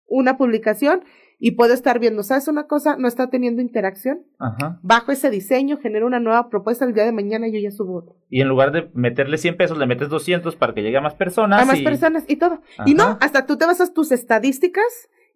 [0.07, 1.03] una publicación
[1.39, 2.97] y puedo estar viendo, ¿sabes una cosa?
[2.97, 4.23] No está teniendo interacción.
[4.39, 4.81] Ajá.
[4.83, 8.15] Bajo ese diseño, genero una nueva propuesta, el día de mañana yo ya subo otra.
[8.31, 11.15] Y en lugar de meterle 100 pesos, le metes 200 para que llegue a más
[11.15, 11.61] personas.
[11.61, 12.63] a más y- personas y todo.
[12.87, 14.85] Y no, hasta tú te vas a tus estadísticas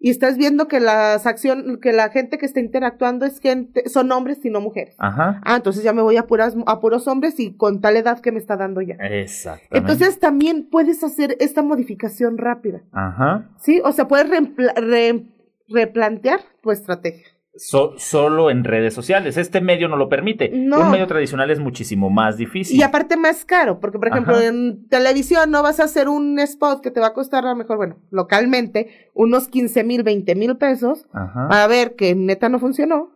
[0.05, 4.13] y estás viendo que las acción, que la gente que está interactuando es gente, son
[4.13, 4.95] hombres y no mujeres.
[4.99, 5.41] Ajá.
[5.47, 8.31] Ah, entonces ya me voy a puras, a puros hombres y con tal edad que
[8.31, 8.97] me está dando ya.
[8.97, 9.79] Exactamente.
[9.79, 13.49] Entonces también puedes hacer esta modificación rápida, Ajá.
[13.59, 13.81] ¿sí?
[13.83, 15.25] O sea, puedes re-
[15.69, 17.27] replantear tu estrategia.
[17.57, 19.37] So- solo en redes sociales.
[19.37, 20.51] Este medio no lo permite.
[20.53, 20.81] No.
[20.81, 22.77] Un medio tradicional es muchísimo más difícil.
[22.79, 24.47] Y aparte más caro, porque por ejemplo Ajá.
[24.47, 27.57] en televisión no vas a hacer un spot que te va a costar a lo
[27.57, 31.49] mejor, bueno, localmente, unos 15 mil, 20 mil pesos, Ajá.
[31.49, 33.11] para ver que neta no funcionó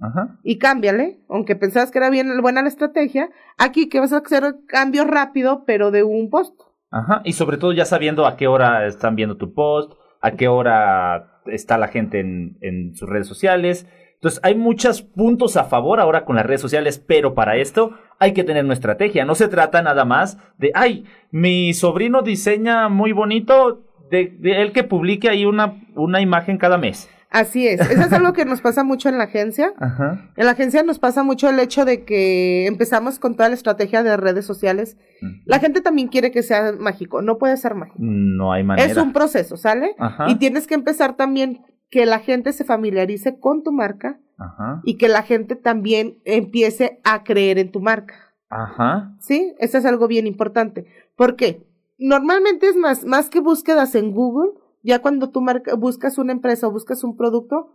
[0.00, 0.38] Ajá.
[0.42, 4.56] y cámbiale, aunque pensabas que era bien buena la estrategia, aquí que vas a hacer
[4.66, 6.60] cambio rápido, pero de un post.
[6.90, 7.22] Ajá.
[7.24, 11.31] Y sobre todo ya sabiendo a qué hora están viendo tu post, a qué hora
[11.46, 13.86] está la gente en, en sus redes sociales.
[14.14, 18.32] Entonces hay muchos puntos a favor ahora con las redes sociales, pero para esto hay
[18.32, 19.24] que tener una estrategia.
[19.24, 24.72] No se trata nada más de, ay, mi sobrino diseña muy bonito, de, de él
[24.72, 27.10] que publique ahí una, una imagen cada mes.
[27.32, 29.72] Así es, eso es algo que nos pasa mucho en la agencia.
[29.78, 30.30] Ajá.
[30.36, 34.02] En la agencia nos pasa mucho el hecho de que empezamos con toda la estrategia
[34.02, 34.98] de redes sociales.
[35.46, 37.96] La gente también quiere que sea mágico, no puede ser mágico.
[37.98, 38.90] No hay manera.
[38.90, 39.94] Es un proceso, ¿sale?
[39.98, 40.28] Ajá.
[40.28, 44.80] Y tienes que empezar también que la gente se familiarice con tu marca Ajá.
[44.84, 48.14] y que la gente también empiece a creer en tu marca.
[48.48, 49.14] Ajá.
[49.20, 49.54] ¿Sí?
[49.58, 50.86] Eso es algo bien importante.
[51.16, 51.66] ¿Por qué?
[51.98, 56.66] Normalmente es más, más que búsquedas en Google, ya cuando tú marca- buscas una empresa
[56.66, 57.70] o buscas un producto,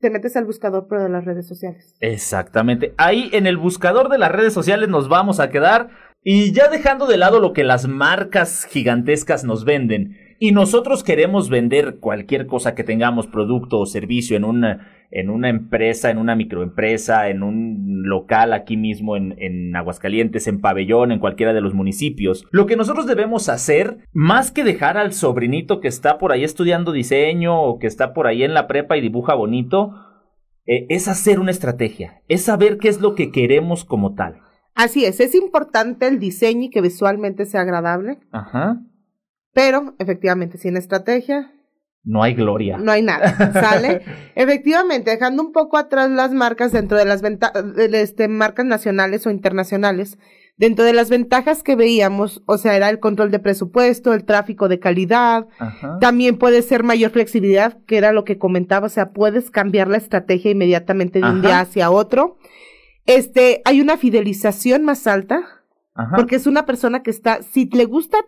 [0.00, 1.94] te metes al buscador pero de las redes sociales.
[2.00, 2.92] Exactamente.
[2.96, 5.90] Ahí en el buscador de las redes sociales nos vamos a quedar.
[6.24, 10.16] Y ya dejando de lado lo que las marcas gigantescas nos venden.
[10.42, 15.48] Y nosotros queremos vender cualquier cosa que tengamos, producto o servicio, en una, en una
[15.48, 21.20] empresa, en una microempresa, en un local aquí mismo en, en Aguascalientes, en Pabellón, en
[21.20, 22.44] cualquiera de los municipios.
[22.50, 26.90] Lo que nosotros debemos hacer, más que dejar al sobrinito que está por ahí estudiando
[26.90, 29.92] diseño o que está por ahí en la prepa y dibuja bonito,
[30.66, 34.40] eh, es hacer una estrategia, es saber qué es lo que queremos como tal.
[34.74, 38.80] Así es, es importante el diseño y que visualmente sea agradable, Ajá.
[39.52, 41.52] Pero efectivamente sin estrategia
[42.04, 42.78] No hay gloria.
[42.78, 44.02] no hay nada, ¿sale?
[44.34, 49.30] efectivamente, dejando un poco atrás las marcas dentro de las venta- este, marcas nacionales o
[49.30, 50.18] internacionales,
[50.58, 54.68] dentro de las ventajas que veíamos, o sea, era el control de presupuesto, el tráfico
[54.68, 55.98] de calidad, Ajá.
[56.00, 59.96] también puede ser mayor flexibilidad, que era lo que comentaba, o sea, puedes cambiar la
[59.96, 62.36] estrategia inmediatamente de un día hacia otro.
[63.06, 65.42] Este, hay una fidelización más alta,
[65.94, 66.16] Ajá.
[66.16, 68.18] porque es una persona que está, si le gusta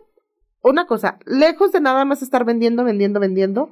[0.69, 3.69] una cosa, lejos de nada más estar vendiendo, vendiendo, vendiendo,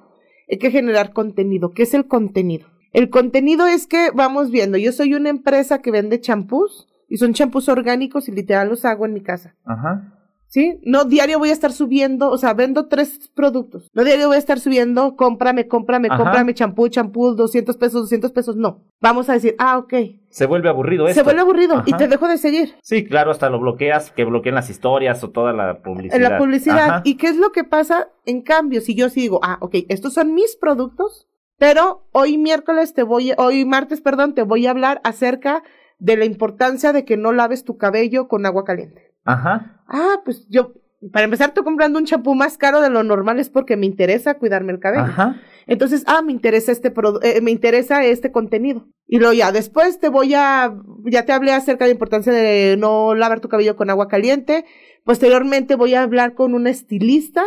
[0.49, 1.71] hay que generar contenido.
[1.71, 2.67] ¿Qué es el contenido?
[2.91, 7.33] El contenido es que vamos viendo, yo soy una empresa que vende champús y son
[7.33, 9.55] champús orgánicos y literal los hago en mi casa.
[9.65, 10.12] Ajá.
[10.53, 10.79] ¿Sí?
[10.83, 13.89] No diario voy a estar subiendo, o sea, vendo tres productos.
[13.91, 16.17] No diario voy a estar subiendo, cómprame, cómprame, Ajá.
[16.21, 18.55] cómprame champú, champú, 200 pesos, 200 pesos.
[18.55, 18.83] No.
[19.01, 19.95] Vamos a decir, ah, ok.
[20.29, 21.19] Se vuelve aburrido esto.
[21.19, 22.75] Se vuelve aburrido y te dejo de seguir.
[22.83, 26.17] Sí, claro, hasta lo bloqueas, que bloqueen las historias o toda la publicidad.
[26.17, 26.89] En la publicidad.
[26.89, 27.01] Ajá.
[27.03, 28.09] ¿Y qué es lo que pasa?
[28.27, 32.93] En cambio, si yo sí digo, ah, ok, estos son mis productos, pero hoy miércoles
[32.93, 35.63] te voy, hoy martes, perdón, te voy a hablar acerca
[35.97, 39.13] de la importancia de que no laves tu cabello con agua caliente.
[39.25, 39.82] Ajá.
[39.93, 40.73] Ah, pues yo,
[41.13, 44.33] para empezar, estoy comprando un champú más caro de lo normal es porque me interesa
[44.33, 45.03] cuidarme el cabello.
[45.05, 45.39] Ajá.
[45.67, 48.87] Entonces, ah, me interesa este produ- eh, me interesa este contenido.
[49.07, 50.73] Y luego ya, después te voy a,
[51.05, 54.65] ya te hablé acerca de la importancia de no lavar tu cabello con agua caliente.
[55.05, 57.43] Posteriormente voy a hablar con una estilista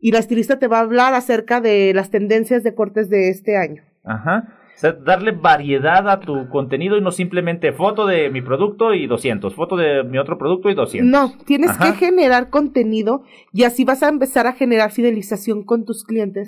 [0.00, 3.56] y la estilista te va a hablar acerca de las tendencias de cortes de este
[3.56, 3.82] año.
[4.04, 4.58] Ajá.
[4.76, 9.06] O sea, darle variedad a tu contenido y no simplemente foto de mi producto y
[9.06, 11.10] 200, foto de mi otro producto y 200.
[11.10, 11.92] No, tienes Ajá.
[11.92, 13.22] que generar contenido
[13.54, 16.46] y así vas a empezar a generar fidelización con tus clientes.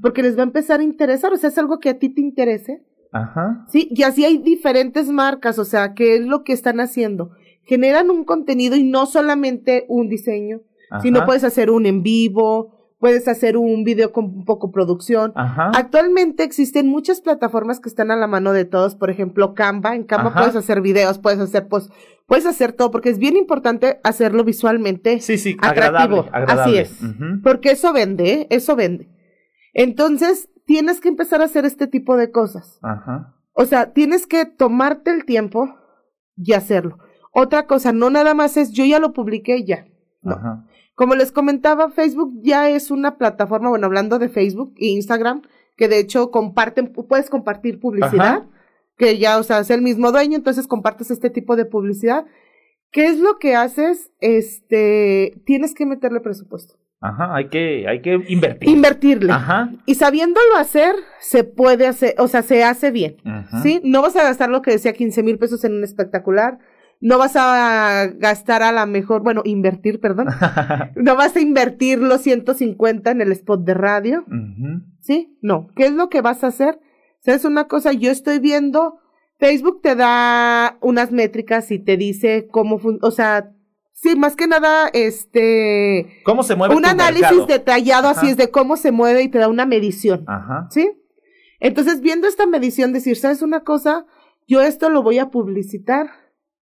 [0.00, 2.22] Porque les va a empezar a interesar, o sea, es algo que a ti te
[2.22, 2.82] interese.
[3.12, 3.66] Ajá.
[3.68, 7.32] Sí, y así hay diferentes marcas, o sea, ¿qué es lo que están haciendo?
[7.64, 10.60] Generan un contenido y no solamente un diseño,
[11.02, 15.32] sino ajá, puedes hacer un en vivo, puedes hacer un video con un poco producción.
[15.34, 15.70] Ajá.
[15.74, 19.94] Actualmente existen muchas plataformas que están a la mano de todos, por ejemplo, Canva.
[19.94, 20.40] En Canva Ajá.
[20.40, 21.92] puedes hacer videos, puedes hacer post,
[22.26, 26.20] puedes hacer todo, porque es bien importante hacerlo visualmente, Sí, sí, atractivo.
[26.20, 26.30] agradable.
[26.32, 26.62] agradable.
[26.62, 27.00] Así es.
[27.42, 28.46] Porque eso vende, ¿eh?
[28.50, 29.08] eso vende.
[29.74, 32.78] Entonces, tienes que empezar a hacer este tipo de cosas.
[32.82, 33.34] Ajá.
[33.52, 35.74] O sea, tienes que tomarte el tiempo
[36.36, 36.98] y hacerlo.
[37.32, 39.86] Otra cosa, no nada más es yo ya lo publiqué y ya.
[40.22, 40.34] No.
[40.34, 40.66] Ajá.
[40.96, 45.42] Como les comentaba, Facebook ya es una plataforma, bueno, hablando de Facebook e Instagram,
[45.76, 48.46] que de hecho comparten, puedes compartir publicidad, Ajá.
[48.96, 52.24] que ya, o sea, es el mismo dueño, entonces compartes este tipo de publicidad.
[52.90, 54.10] ¿Qué es lo que haces?
[54.20, 56.76] Este, tienes que meterle presupuesto.
[57.02, 57.34] Ajá.
[57.34, 58.70] Hay que, hay que invertir.
[58.70, 59.32] Invertirle.
[59.32, 59.70] Ajá.
[59.84, 63.18] Y sabiéndolo hacer, se puede hacer, o sea, se hace bien.
[63.22, 63.60] Ajá.
[63.62, 63.82] ¿Sí?
[63.84, 66.58] No vas a gastar lo que decía 15 mil pesos en un espectacular.
[67.00, 70.28] No vas a gastar a la mejor, bueno, invertir, perdón.
[70.96, 74.24] No vas a invertir los 150 en el spot de radio.
[75.00, 75.36] ¿Sí?
[75.42, 75.68] No.
[75.76, 76.80] ¿Qué es lo que vas a hacer?
[77.20, 77.92] ¿Sabes una cosa?
[77.92, 78.98] Yo estoy viendo,
[79.38, 83.52] Facebook te da unas métricas y te dice cómo, o sea,
[83.92, 87.46] sí, más que nada, este, ¿Cómo se mueve un tu análisis mercado?
[87.46, 90.24] detallado así es de cómo se mueve y te da una medición.
[90.26, 90.68] Ajá.
[90.70, 90.90] ¿Sí?
[91.60, 94.06] Entonces, viendo esta medición, decir, ¿sabes una cosa?
[94.46, 96.10] Yo esto lo voy a publicitar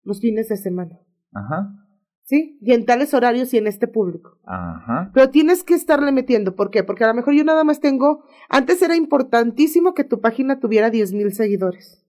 [0.04, 0.98] los fines de semana.
[1.32, 1.72] Ajá.
[2.24, 2.58] ¿Sí?
[2.62, 4.38] Y en tales horarios y en este público.
[4.44, 5.10] Ajá.
[5.12, 6.54] Pero tienes que estarle metiendo.
[6.54, 6.84] ¿Por qué?
[6.84, 8.24] Porque a lo mejor yo nada más tengo.
[8.48, 12.06] Antes era importantísimo que tu página tuviera 10 mil seguidores.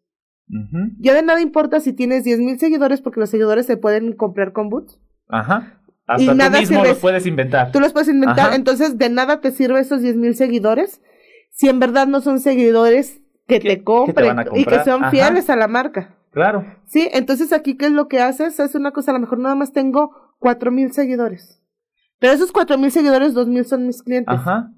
[0.49, 4.13] Ujú, Ya de nada importa si tienes 10 mil seguidores porque los seguidores se pueden
[4.13, 4.99] comprar con boots.
[5.29, 5.81] Ajá.
[6.17, 7.71] Y Hasta tú nada mismo los puedes inventar.
[7.71, 8.47] Tú los puedes inventar.
[8.47, 8.55] Ajá.
[8.55, 11.01] Entonces, de nada te sirve esos 10 mil seguidores
[11.49, 15.11] si en verdad no son seguidores que, te compren y que son Ajá.
[15.11, 16.17] fieles a la marca.
[16.33, 16.65] Claro.
[16.85, 18.59] Sí, entonces aquí, ¿qué es lo que haces?
[18.59, 21.61] Es una cosa, a lo mejor nada más tengo cuatro mil seguidores.
[22.19, 24.33] Pero esos cuatro mil seguidores, dos mil son mis clientes.
[24.33, 24.71] Ajá.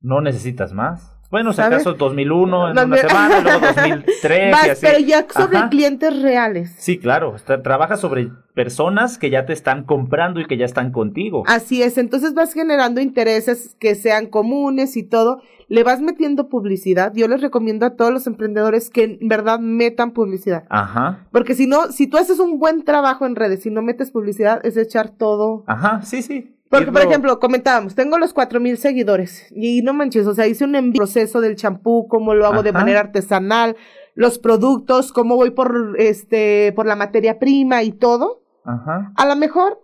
[0.00, 1.15] No necesitas más.
[1.30, 4.86] Bueno, si acaso 2001 en Dos una semana, luego 2003 y así.
[4.86, 5.68] pero ya sobre Ajá.
[5.68, 6.74] clientes reales.
[6.78, 7.34] Sí, claro.
[7.36, 11.42] Está- trabajas sobre personas que ya te están comprando y que ya están contigo.
[11.46, 15.42] Así es, entonces vas generando intereses que sean comunes y todo.
[15.68, 17.12] Le vas metiendo publicidad.
[17.14, 20.64] Yo les recomiendo a todos los emprendedores que en verdad metan publicidad.
[20.70, 21.26] Ajá.
[21.32, 24.64] Porque si no, si tú haces un buen trabajo en redes y no metes publicidad,
[24.64, 26.55] es echar todo Ajá, sí, sí.
[26.78, 30.64] Porque, por ejemplo, comentábamos, tengo los cuatro mil seguidores y no manches, o sea, hice
[30.64, 33.76] un proceso del champú, cómo lo hago de manera artesanal,
[34.14, 38.42] los productos, cómo voy por este por la materia prima y todo.
[38.64, 39.12] Ajá.
[39.16, 39.80] A lo mejor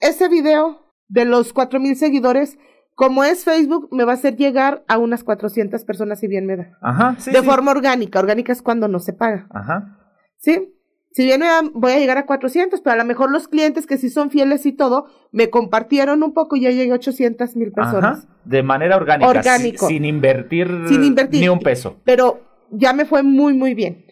[0.00, 2.58] ese video de los cuatro mil seguidores,
[2.94, 6.56] como es Facebook, me va a hacer llegar a unas 400 personas si bien me
[6.56, 6.78] da.
[6.80, 7.30] Ajá, sí.
[7.30, 7.44] de sí.
[7.44, 9.98] forma orgánica, orgánica es cuando no se paga, Ajá.
[10.38, 10.75] ¿sí?
[11.16, 13.86] Si bien me da- voy a llegar a 400, pero a lo mejor los clientes
[13.86, 17.56] que sí son fieles y todo, me compartieron un poco y ya llegué a 800
[17.56, 18.24] mil personas.
[18.26, 18.38] Ajá.
[18.44, 19.26] De manera orgánica.
[19.30, 19.88] Orgánico.
[19.88, 21.40] si- Sin invertir, Sin invertir.
[21.40, 21.96] ni un peso.
[22.04, 24.04] Pero ya me fue muy, muy bien.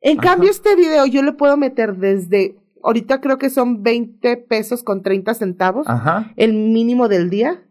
[0.00, 0.30] En Ajá.
[0.30, 5.02] cambio, este video yo le puedo meter desde, ahorita creo que son 20 pesos con
[5.02, 6.32] 30 centavos, Ajá.
[6.36, 7.62] el mínimo del día.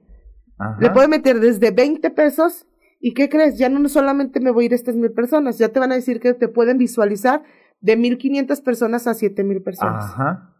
[0.59, 0.77] Ajá.
[0.79, 2.67] Le puedo meter desde 20 pesos.
[2.99, 3.57] ¿Y qué crees?
[3.57, 5.95] Ya no solamente me voy a ir a estas mil personas, ya te van a
[5.95, 7.41] decir que te pueden visualizar
[7.79, 10.05] de 1500 personas a 7000 personas.
[10.05, 10.51] Ajá.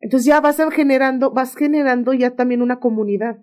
[0.00, 3.38] Entonces ya vas generando, vas generando ya también una comunidad.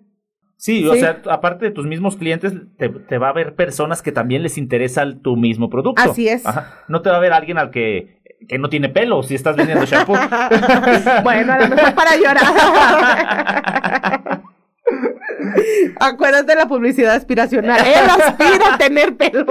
[0.56, 4.12] Sí, o sea, aparte de tus mismos clientes, te, te va a haber personas que
[4.12, 6.00] también les interesa tu mismo producto.
[6.00, 6.46] Así es.
[6.46, 6.84] Ajá.
[6.86, 9.84] No te va a ver alguien al que, que no tiene pelo si estás vendiendo
[9.86, 10.14] shampoo.
[11.24, 12.44] bueno, a lo mejor para llorar.
[16.00, 17.80] Acuérdate de la publicidad aspiracional.
[17.80, 19.46] Él aspira a tener pelo.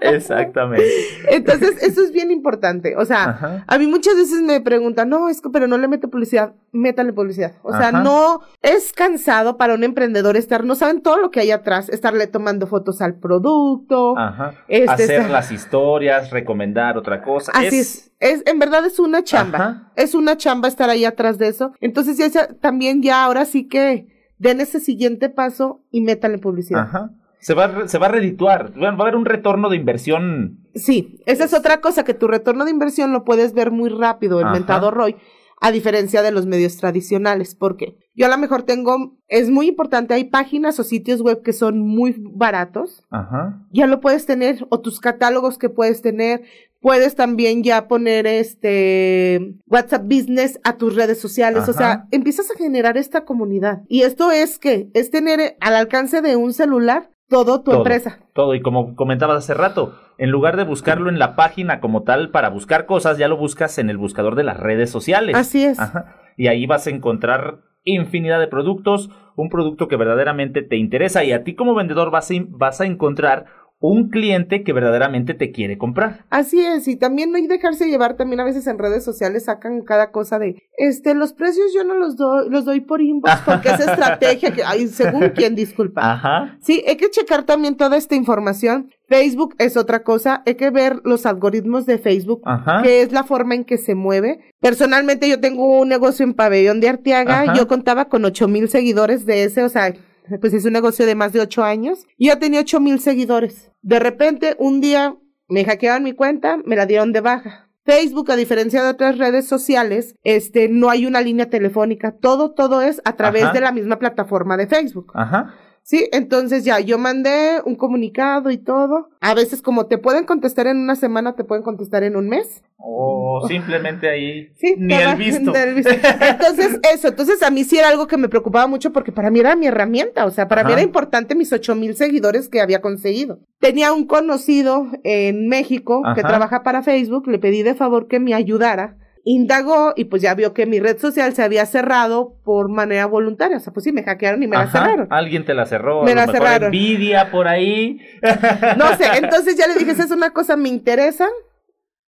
[0.00, 0.86] Exactamente.
[1.30, 2.96] Entonces, eso es bien importante.
[2.96, 3.64] O sea, Ajá.
[3.66, 6.54] a mí muchas veces me preguntan, no, es que, pero no le mete publicidad.
[6.72, 7.54] Métale publicidad.
[7.62, 8.02] O sea, Ajá.
[8.02, 12.26] no es cansado para un emprendedor estar, no saben todo lo que hay atrás, estarle
[12.26, 14.16] tomando fotos al producto.
[14.18, 14.54] Ajá.
[14.68, 17.52] Este, Hacer las historias, recomendar otra cosa.
[17.54, 18.12] Así es.
[18.20, 18.42] es.
[18.46, 19.58] En verdad es una chamba.
[19.58, 19.92] Ajá.
[19.96, 21.72] Es una chamba estar ahí atrás de eso.
[21.80, 26.82] Entonces, ya también ya ahora sí que den ese siguiente paso y métanle publicidad.
[26.82, 27.10] Ajá.
[27.38, 28.72] Se va, a se va a redituar.
[28.76, 30.66] Va va a haber un retorno de inversión.
[30.74, 34.40] Sí, esa es otra cosa, que tu retorno de inversión lo puedes ver muy rápido,
[34.40, 34.54] el Ajá.
[34.54, 35.16] mentado ROI,
[35.60, 37.54] a diferencia de los medios tradicionales.
[37.54, 37.96] ¿Por qué?
[38.14, 41.78] Yo a lo mejor tengo, es muy importante, hay páginas o sitios web que son
[41.78, 43.04] muy baratos.
[43.10, 43.62] Ajá.
[43.70, 46.42] Ya lo puedes tener, o tus catálogos que puedes tener.
[46.86, 51.68] Puedes también ya poner este WhatsApp Business a tus redes sociales.
[51.68, 53.82] O sea, empiezas a generar esta comunidad.
[53.88, 57.78] Y esto es que es tener al alcance de un celular todo tu Todo.
[57.78, 58.20] empresa.
[58.34, 62.30] Todo, y como comentabas hace rato, en lugar de buscarlo en la página como tal
[62.30, 65.34] para buscar cosas, ya lo buscas en el buscador de las redes sociales.
[65.34, 65.80] Así es.
[65.80, 66.14] Ajá.
[66.36, 71.32] Y ahí vas a encontrar infinidad de productos, un producto que verdaderamente te interesa y
[71.32, 73.46] a ti como vendedor vas a, vas a encontrar
[73.78, 76.24] un cliente que verdaderamente te quiere comprar.
[76.30, 79.44] Así es, y también no hay que dejarse llevar, también a veces en redes sociales
[79.44, 83.42] sacan cada cosa de, este, los precios yo no los doy, los doy por inbox
[83.44, 86.12] porque es estrategia, que, ay, según quién, disculpa.
[86.12, 86.56] Ajá.
[86.60, 88.90] Sí, hay que checar también toda esta información.
[89.08, 92.82] Facebook es otra cosa, hay que ver los algoritmos de Facebook, Ajá.
[92.82, 94.40] que es la forma en que se mueve.
[94.60, 97.54] Personalmente yo tengo un negocio en Pabellón de Arteaga, Ajá.
[97.54, 99.94] yo contaba con ocho mil seguidores de ese, o sea,
[100.40, 102.04] pues es un negocio de más de ocho años.
[102.16, 103.70] Y yo tenía ocho mil seguidores.
[103.82, 105.16] De repente, un día
[105.48, 107.68] me hackearon mi cuenta, me la dieron de baja.
[107.84, 112.16] Facebook, a diferencia de otras redes sociales, este, no hay una línea telefónica.
[112.16, 113.52] Todo, todo es a través Ajá.
[113.52, 115.12] de la misma plataforma de Facebook.
[115.14, 115.54] Ajá.
[115.88, 119.08] Sí, entonces ya yo mandé un comunicado y todo.
[119.20, 122.64] A veces como te pueden contestar en una semana, te pueden contestar en un mes.
[122.76, 125.52] O simplemente ahí Sí, ni el visto.
[125.52, 125.86] visto.
[126.20, 129.38] Entonces, eso, entonces a mí sí era algo que me preocupaba mucho porque para mí
[129.38, 130.80] era mi herramienta, o sea, para mí Ajá.
[130.80, 133.38] era importante mis ocho mil seguidores que había conseguido.
[133.60, 138.34] Tenía un conocido en México que trabaja para Facebook, le pedí de favor que me
[138.34, 138.96] ayudara.
[139.28, 143.56] Indagó y pues ya vio que mi red social se había cerrado por manera voluntaria.
[143.56, 145.08] O sea, pues sí, me hackearon y me la cerraron.
[145.10, 146.04] Alguien te la cerró.
[146.04, 146.66] Me la cerraron.
[146.66, 147.98] Envidia por ahí.
[148.76, 151.28] No sé, entonces ya le dije, esa es una cosa, me interesa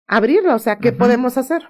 [0.07, 1.63] abrirla, o sea, ¿qué podemos hacer?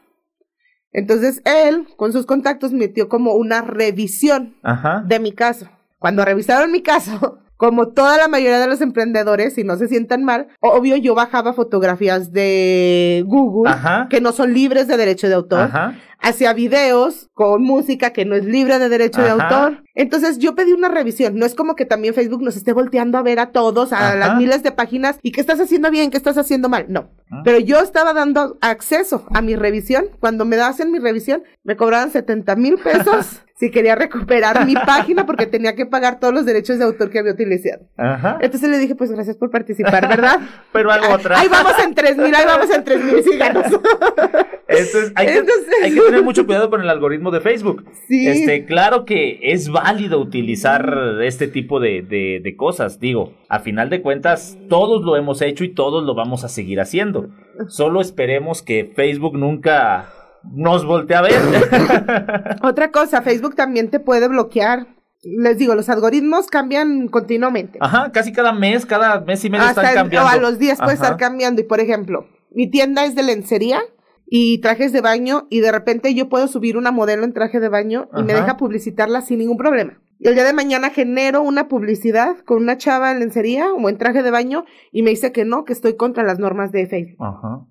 [0.90, 5.04] Entonces él, con sus contactos, metió como una revisión Ajá.
[5.06, 5.68] de mi caso.
[6.00, 10.24] Cuando revisaron mi caso, como toda la mayoría de los emprendedores, y no se sientan
[10.24, 14.08] mal, obvio yo bajaba fotografías de Google Ajá.
[14.10, 15.94] que no son libres de derecho de autor, Ajá.
[16.28, 19.48] Hacía videos con música que no es libre de derecho de Ajá.
[19.48, 19.82] autor.
[19.94, 21.36] Entonces yo pedí una revisión.
[21.36, 24.16] No es como que también Facebook nos esté volteando a ver a todos, a Ajá.
[24.16, 26.86] las miles de páginas, y qué estás haciendo bien, qué estás haciendo mal.
[26.88, 27.10] No.
[27.30, 27.42] Ah.
[27.44, 30.06] Pero yo estaba dando acceso a mi revisión.
[30.20, 35.24] Cuando me hacen mi revisión, me cobraban 70 mil pesos si quería recuperar mi página
[35.24, 37.86] porque tenía que pagar todos los derechos de autor que había utilizado.
[37.96, 38.38] Ajá.
[38.40, 40.40] Entonces le dije, pues gracias por participar, ¿verdad?
[40.72, 41.40] Pero algo atrás.
[41.40, 43.16] Ahí vamos en tres mil, ahí vamos en tres mil
[45.14, 47.84] hay, que, Entonces- hay que tener mucho cuidado con el algoritmo de Facebook.
[48.08, 48.26] Sí.
[48.28, 53.00] Este, claro que es válido utilizar este tipo de, de- de cosas.
[53.00, 56.80] Digo, a final de cuentas, todos lo hemos hecho y todos lo vamos a seguir
[56.80, 57.28] haciendo.
[57.68, 60.08] Solo esperemos que Facebook nunca
[60.52, 61.32] nos voltee a ver.
[62.62, 64.86] Otra cosa, Facebook también te puede bloquear.
[65.22, 67.78] Les digo, los algoritmos cambian continuamente.
[67.80, 70.28] Ajá, casi cada mes, cada mes y medio Hasta están el- cambiando.
[70.28, 71.60] o a los días puede estar cambiando.
[71.62, 73.80] Y por ejemplo, mi tienda es de lencería
[74.26, 77.68] y trajes de baño y de repente yo puedo subir una modelo en traje de
[77.68, 80.00] baño y me deja publicitarla sin ningún problema.
[80.18, 83.98] Y el día de mañana genero una publicidad con una chava en lencería o en
[83.98, 87.24] traje de baño y me dice que no, que estoy contra las normas de Facebook.
[87.24, 87.66] Ajá.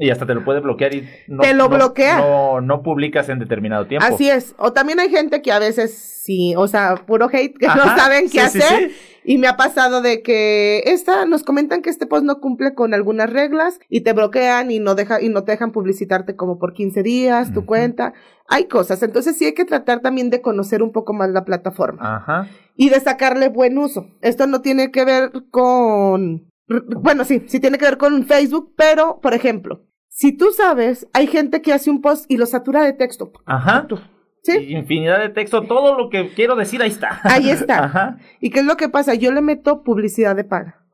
[0.00, 2.18] Y hasta te lo puede bloquear y no, Te lo no- bloquea.
[2.20, 4.06] No, no publicas en determinado tiempo.
[4.06, 4.54] Así es.
[4.56, 5.92] O también hay gente que a veces
[6.24, 8.90] sí, o sea, puro hate, que no saben qué sí, hacer.
[8.90, 8.96] sí.
[9.24, 12.94] Y me ha pasado de que esta, nos comentan que este post no cumple con
[12.94, 16.72] algunas reglas y te bloquean y no deja, y no te dejan publicitarte como por
[16.72, 18.14] 15 días, tu cuenta.
[18.46, 19.02] Hay cosas.
[19.02, 22.48] Entonces sí hay que tratar también de conocer un poco más la plataforma Ajá.
[22.76, 24.06] y de sacarle buen uso.
[24.22, 29.20] Esto no tiene que ver con, bueno, sí, sí tiene que ver con Facebook, pero,
[29.20, 29.84] por ejemplo,
[30.18, 33.30] si tú sabes, hay gente que hace un post y lo satura de texto.
[33.46, 33.86] Ajá.
[34.42, 34.52] ¿Sí?
[34.58, 37.20] Y Infinidad de texto, todo lo que quiero decir ahí está.
[37.22, 37.84] Ahí está.
[37.84, 38.18] Ajá.
[38.40, 39.14] ¿Y qué es lo que pasa?
[39.14, 40.84] Yo le meto publicidad de paga.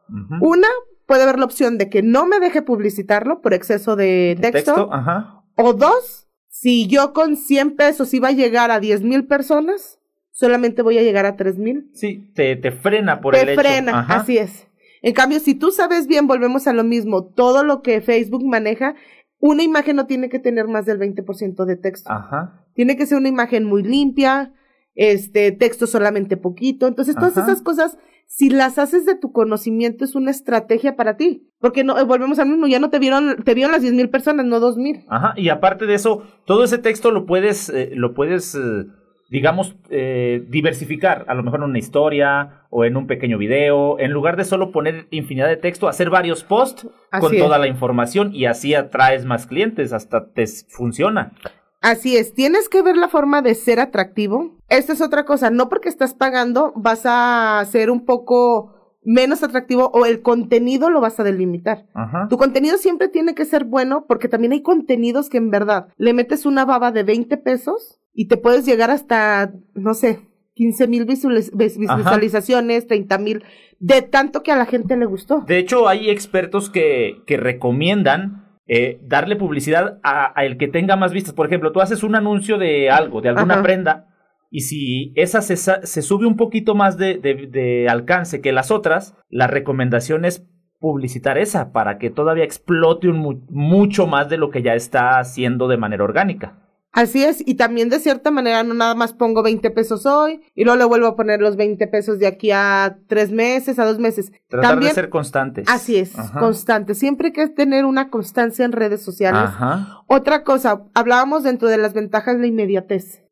[0.43, 0.68] Una,
[1.07, 4.91] puede haber la opción de que no me deje publicitarlo por exceso de texto.
[4.93, 5.43] Ajá.
[5.57, 10.01] O dos, si yo con 100 pesos iba a llegar a 10 mil personas,
[10.33, 11.89] solamente voy a llegar a 3 mil.
[11.95, 13.62] Sí, te, te frena por el Te hecho.
[13.62, 14.16] frena, Ajá.
[14.16, 14.66] así es.
[15.05, 18.94] En cambio, si tú sabes bien, volvemos a lo mismo, todo lo que Facebook maneja,
[19.38, 22.11] una imagen no tiene que tener más del 20% de texto.
[22.11, 22.64] Ajá.
[22.72, 24.55] Tiene que ser una imagen muy limpia,
[24.94, 26.86] este, texto solamente poquito.
[26.86, 27.52] Entonces, todas Ajá.
[27.52, 31.50] esas cosas, si las haces de tu conocimiento, es una estrategia para ti.
[31.59, 34.09] Porque no, eh, volvemos al mismo, ya no te vieron, te vieron las 10 mil
[34.09, 35.05] personas, no 2 mil.
[35.09, 35.34] Ajá.
[35.36, 38.86] Y aparte de eso, todo ese texto lo puedes, eh, lo puedes, eh,
[39.29, 41.25] digamos, eh, diversificar.
[41.29, 43.99] A lo mejor en una historia o en un pequeño video.
[43.99, 46.89] En lugar de solo poner infinidad de texto, hacer varios posts
[47.20, 47.41] con es.
[47.41, 49.93] toda la información y así atraes más clientes.
[49.93, 51.33] Hasta te funciona.
[51.81, 54.57] Así es, tienes que ver la forma de ser atractivo.
[54.70, 58.72] Esta es otra cosa, no porque estás pagando vas a ser un poco
[59.05, 61.85] menos atractivo o el contenido lo vas a delimitar.
[61.93, 62.27] Ajá.
[62.31, 66.14] Tu contenido siempre tiene que ser bueno porque también hay contenidos que en verdad le
[66.14, 70.20] metes una baba de 20 pesos y te puedes llegar hasta, no sé,
[70.54, 73.44] 15 mil visualizaciones, 30 mil,
[73.80, 75.40] de tanto que a la gente le gustó.
[75.46, 80.96] De hecho, hay expertos que, que recomiendan eh, darle publicidad a, a el que tenga
[80.96, 81.34] más vistas.
[81.34, 83.62] Por ejemplo, tú haces un anuncio de algo, de alguna Ajá.
[83.62, 84.08] prenda,
[84.50, 88.70] y si esa se, se sube un poquito más de, de- de alcance que las
[88.70, 90.46] otras, la recomendación es
[90.78, 95.18] publicitar esa para que todavía explote un mu- mucho más de lo que ya está
[95.18, 96.60] haciendo de manera orgánica.
[96.95, 100.62] Así es, y también de cierta manera no nada más pongo 20 pesos hoy y
[100.62, 103.99] luego le vuelvo a poner los 20 pesos de aquí a tres meses, a dos
[103.99, 104.30] meses.
[104.49, 105.68] Tratar también, de ser constantes.
[105.68, 106.38] así es, Ajá.
[106.38, 106.95] constante.
[106.95, 109.42] Siempre hay que tener una constancia en redes sociales.
[109.42, 110.05] Ajá.
[110.07, 113.22] Otra cosa, hablábamos dentro de las ventajas de la inmediatez.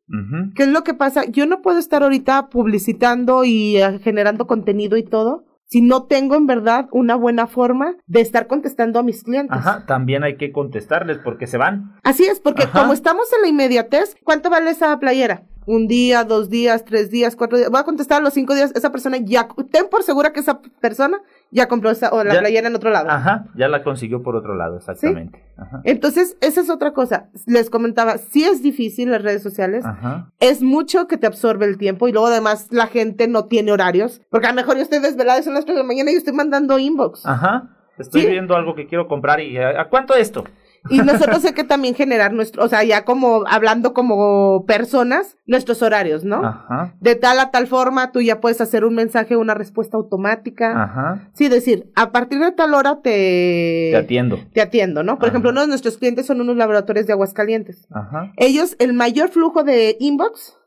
[0.55, 1.23] ¿Qué es lo que pasa?
[1.25, 6.35] Yo no puedo estar ahorita publicitando y eh, generando contenido y todo si no tengo
[6.35, 9.57] en verdad una buena forma de estar contestando a mis clientes.
[9.57, 11.95] Ajá, también hay que contestarles porque se van.
[12.03, 12.79] Así es, porque Ajá.
[12.81, 15.45] como estamos en la inmediatez, ¿cuánto vale esa playera?
[15.65, 17.71] Un día, dos días, tres días, cuatro días.
[17.71, 18.71] Voy a contestar a los cinco días.
[18.75, 21.19] Esa persona ya, ten por segura que esa persona
[21.53, 23.09] ya compró esa, o la Ya- playera en otro lado.
[23.09, 25.41] Ajá, ya la consiguió por otro lado, exactamente.
[25.57, 25.81] Ajá.
[25.83, 27.29] Entonces, esa es otra cosa.
[27.45, 29.85] Les comentaba, sí es difícil las redes sociales.
[29.85, 30.31] Ajá.
[30.39, 34.21] Es mucho que te absorbe el tiempo y luego además la gente no tiene horarios.
[34.29, 36.17] Porque a lo mejor yo estoy desvelada son las 3 de la mañana y yo
[36.17, 37.25] estoy mandando inbox.
[37.25, 37.69] Ajá.
[37.99, 38.27] Estoy Sí.
[38.27, 40.43] viendo algo que quiero comprar y ¿a a cuánto esto?
[40.89, 45.81] Y nosotros hay que también generar nuestro, o sea, ya como hablando como personas, nuestros
[45.81, 46.45] horarios, ¿no?
[46.45, 46.95] Ajá.
[46.99, 50.83] De tal a tal forma, tú ya puedes hacer un mensaje, una respuesta automática.
[50.83, 51.29] Ajá.
[51.33, 54.39] Sí, decir, a partir de tal hora te, Te atiendo.
[54.53, 55.15] te atiendo, ¿no?
[55.15, 55.29] Por Ajá.
[55.29, 57.87] ejemplo, uno de nuestros clientes son unos laboratorios de Aguascalientes.
[57.91, 58.33] Ajá.
[58.37, 60.57] Ellos, el mayor flujo de inbox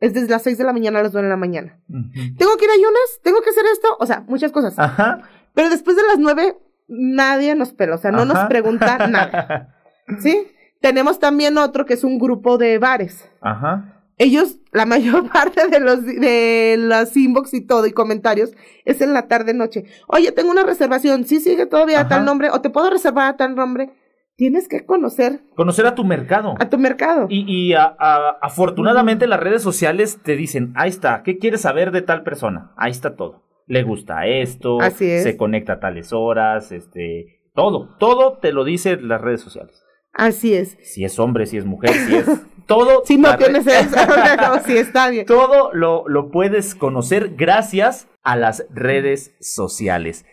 [0.00, 1.80] es desde las 6 de la mañana a las 9 de la mañana.
[1.88, 4.78] Tengo que ir a ayunas, tengo que hacer esto, o sea, muchas cosas.
[4.78, 5.20] Ajá.
[5.54, 6.56] Pero después de las 9,
[6.88, 9.74] nadie nos pela, o sea, no nos pregunta nada.
[10.20, 10.46] ¿Sí?
[10.80, 13.28] Tenemos también otro que es un grupo de bares.
[13.40, 13.92] Ajá.
[14.18, 18.52] Ellos, la mayor parte de los de las inbox y todo y comentarios
[18.84, 19.84] es en la tarde noche.
[20.06, 23.36] Oye, tengo una reservación, sí sigue todavía a tal nombre o te puedo reservar a
[23.36, 23.90] tal nombre.
[24.38, 26.56] Tienes que conocer Conocer a tu mercado.
[26.60, 27.26] a tu mercado.
[27.30, 31.90] Y, y a- a- afortunadamente las redes sociales te dicen, ahí está, ¿qué quieres saber
[31.90, 32.72] de tal persona?
[32.76, 33.45] Ahí está todo.
[33.66, 35.24] Le gusta esto, Así es.
[35.24, 39.82] se conecta a tales horas, este, todo, todo te lo dice las redes sociales.
[40.12, 40.78] Así es.
[40.82, 42.26] Si es hombre, si es mujer, si es
[42.66, 43.02] todo.
[43.04, 43.96] Si no tienes eso,
[44.40, 45.26] no, sí está bien.
[45.26, 50.24] Todo lo, lo puedes conocer gracias a las redes sociales.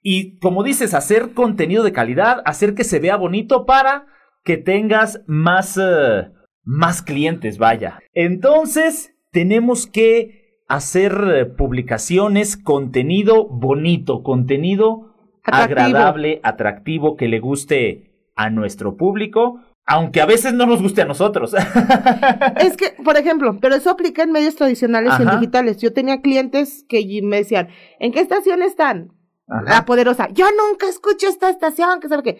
[0.00, 4.06] Y como dices, hacer contenido de calidad, hacer que se vea bonito para
[4.44, 6.28] que tengas más, eh,
[6.64, 8.00] más clientes, vaya.
[8.12, 10.41] Entonces, tenemos que
[10.72, 15.12] hacer eh, publicaciones, contenido bonito, contenido
[15.44, 15.80] Atractivo.
[15.80, 21.04] agradable, atractivo, que le guste a nuestro público, aunque a veces no nos guste a
[21.04, 21.54] nosotros.
[22.56, 25.76] Es que, por ejemplo, pero eso aplica en medios tradicionales y en digitales.
[25.76, 27.68] Yo tenía clientes que me decían,
[27.98, 29.12] ¿en qué estación están?
[29.48, 29.64] Ajá.
[29.64, 30.28] La poderosa.
[30.32, 32.38] Yo nunca escucho esta estación, que sabe qué.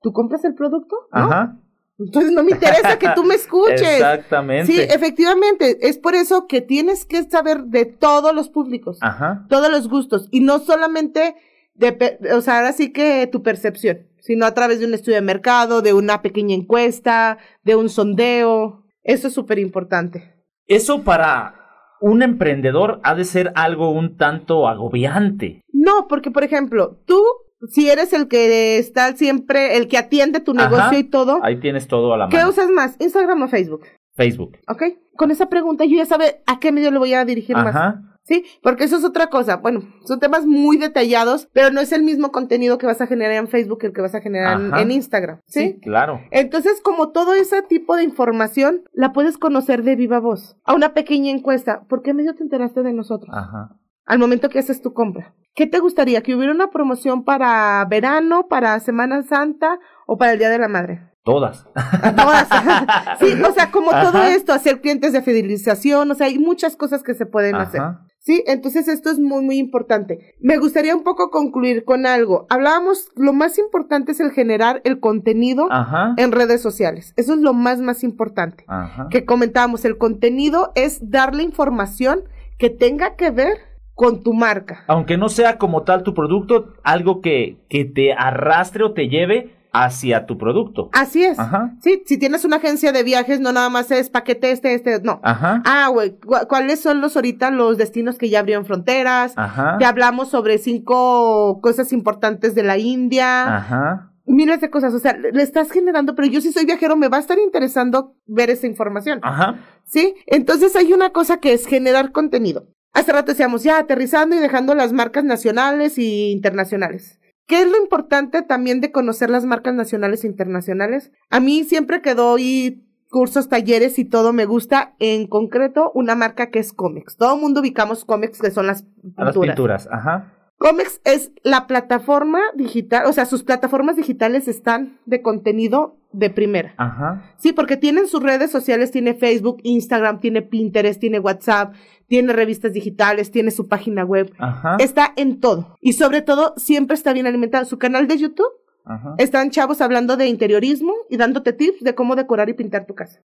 [0.00, 0.96] ¿Tú compras el producto?
[1.12, 1.20] ¿No?
[1.20, 1.58] Ajá.
[1.98, 3.80] Entonces no me interesa que tú me escuches.
[3.82, 4.72] Exactamente.
[4.72, 5.78] Sí, efectivamente.
[5.88, 9.46] Es por eso que tienes que saber de todos los públicos, Ajá.
[9.48, 11.36] todos los gustos, y no solamente
[11.74, 15.22] de, o sea, ahora sí que tu percepción, sino a través de un estudio de
[15.22, 18.84] mercado, de una pequeña encuesta, de un sondeo.
[19.02, 20.34] Eso es súper importante.
[20.66, 21.60] Eso para
[22.00, 25.60] un emprendedor ha de ser algo un tanto agobiante.
[25.72, 27.22] No, porque por ejemplo, tú,
[27.70, 30.68] si eres el que está siempre, el que atiende tu Ajá.
[30.68, 32.50] negocio y todo, Ahí tienes todo a la ¿qué mano.
[32.50, 32.96] usas más?
[32.98, 33.82] ¿Instagram o Facebook?
[34.14, 34.58] Facebook.
[34.68, 34.82] ¿Ok?
[35.16, 37.74] Con esa pregunta yo ya sabe a qué medio le voy a dirigir más.
[37.74, 38.00] Ajá.
[38.26, 39.56] Sí, porque eso es otra cosa.
[39.56, 43.34] Bueno, son temas muy detallados, pero no es el mismo contenido que vas a generar
[43.34, 44.80] en Facebook que el que vas a generar Ajá.
[44.80, 45.40] en Instagram.
[45.44, 45.80] Sí, ¿Sí?
[45.82, 46.22] claro.
[46.30, 50.56] Entonces, como todo ese tipo de información la puedes conocer de viva voz.
[50.64, 53.28] A una pequeña encuesta, ¿por qué medio te enteraste de nosotros?
[53.36, 53.76] Ajá.
[54.06, 55.34] Al momento que haces tu compra.
[55.54, 56.22] ¿Qué te gustaría?
[56.22, 60.68] ¿Que hubiera una promoción para verano, para Semana Santa o para el Día de la
[60.68, 61.00] Madre?
[61.24, 61.66] Todas.
[61.74, 62.48] A todas.
[63.20, 67.02] sí, o sea, como todo esto, hacer clientes de fidelización, o sea, hay muchas cosas
[67.02, 67.80] que se pueden hacer.
[68.18, 70.34] Sí, entonces esto es muy, muy importante.
[70.40, 72.46] Me gustaría un poco concluir con algo.
[72.50, 76.14] Hablábamos, lo más importante es el generar el contenido Ajá.
[76.16, 77.12] en redes sociales.
[77.16, 78.64] Eso es lo más, más importante.
[78.66, 79.08] Ajá.
[79.10, 82.24] Que comentábamos, el contenido es darle información
[82.58, 84.84] que tenga que ver con tu marca.
[84.88, 89.54] Aunque no sea como tal tu producto, algo que, que te arrastre o te lleve
[89.76, 90.88] hacia tu producto.
[90.92, 91.36] Así es.
[91.38, 91.74] Ajá.
[91.82, 95.20] Sí, si tienes una agencia de viajes, no nada más es paquete este, este, no.
[95.24, 95.62] Ajá.
[95.64, 99.32] Ah, güey, ¿cu- ¿cuáles son los ahorita los destinos que ya abrieron fronteras?
[99.36, 99.76] Ajá.
[99.80, 103.56] Ya hablamos sobre cinco cosas importantes de la India.
[103.56, 104.10] Ajá.
[104.26, 107.18] Miles de cosas, o sea, le estás generando, pero yo si soy viajero me va
[107.18, 109.18] a estar interesando ver esa información.
[109.22, 109.56] Ajá.
[109.84, 110.14] ¿Sí?
[110.26, 112.68] Entonces hay una cosa que es generar contenido.
[112.94, 117.20] Hace rato decíamos, ya aterrizando y dejando las marcas nacionales e internacionales.
[117.46, 121.10] ¿Qué es lo importante también de conocer las marcas nacionales e internacionales?
[121.28, 126.50] A mí siempre que doy cursos, talleres y todo me gusta, en concreto, una marca
[126.50, 127.16] que es Comex.
[127.16, 129.36] Todo el mundo ubicamos Comex, que son las pinturas.
[129.36, 129.88] Las pinturas.
[129.90, 130.32] Ajá.
[130.58, 136.74] Comex es la plataforma digital, o sea, sus plataformas digitales están de contenido de primera.
[136.76, 137.34] Ajá.
[137.36, 141.74] Sí, porque tienen sus redes sociales, tiene Facebook, Instagram, tiene Pinterest, tiene WhatsApp,
[142.08, 144.32] tiene revistas digitales, tiene su página web.
[144.38, 144.76] Ajá.
[144.78, 145.76] Está en todo.
[145.80, 147.64] Y sobre todo, siempre está bien alimentado.
[147.64, 148.52] Su canal de YouTube,
[148.84, 149.14] Ajá.
[149.18, 153.20] están chavos hablando de interiorismo y dándote tips de cómo decorar y pintar tu casa.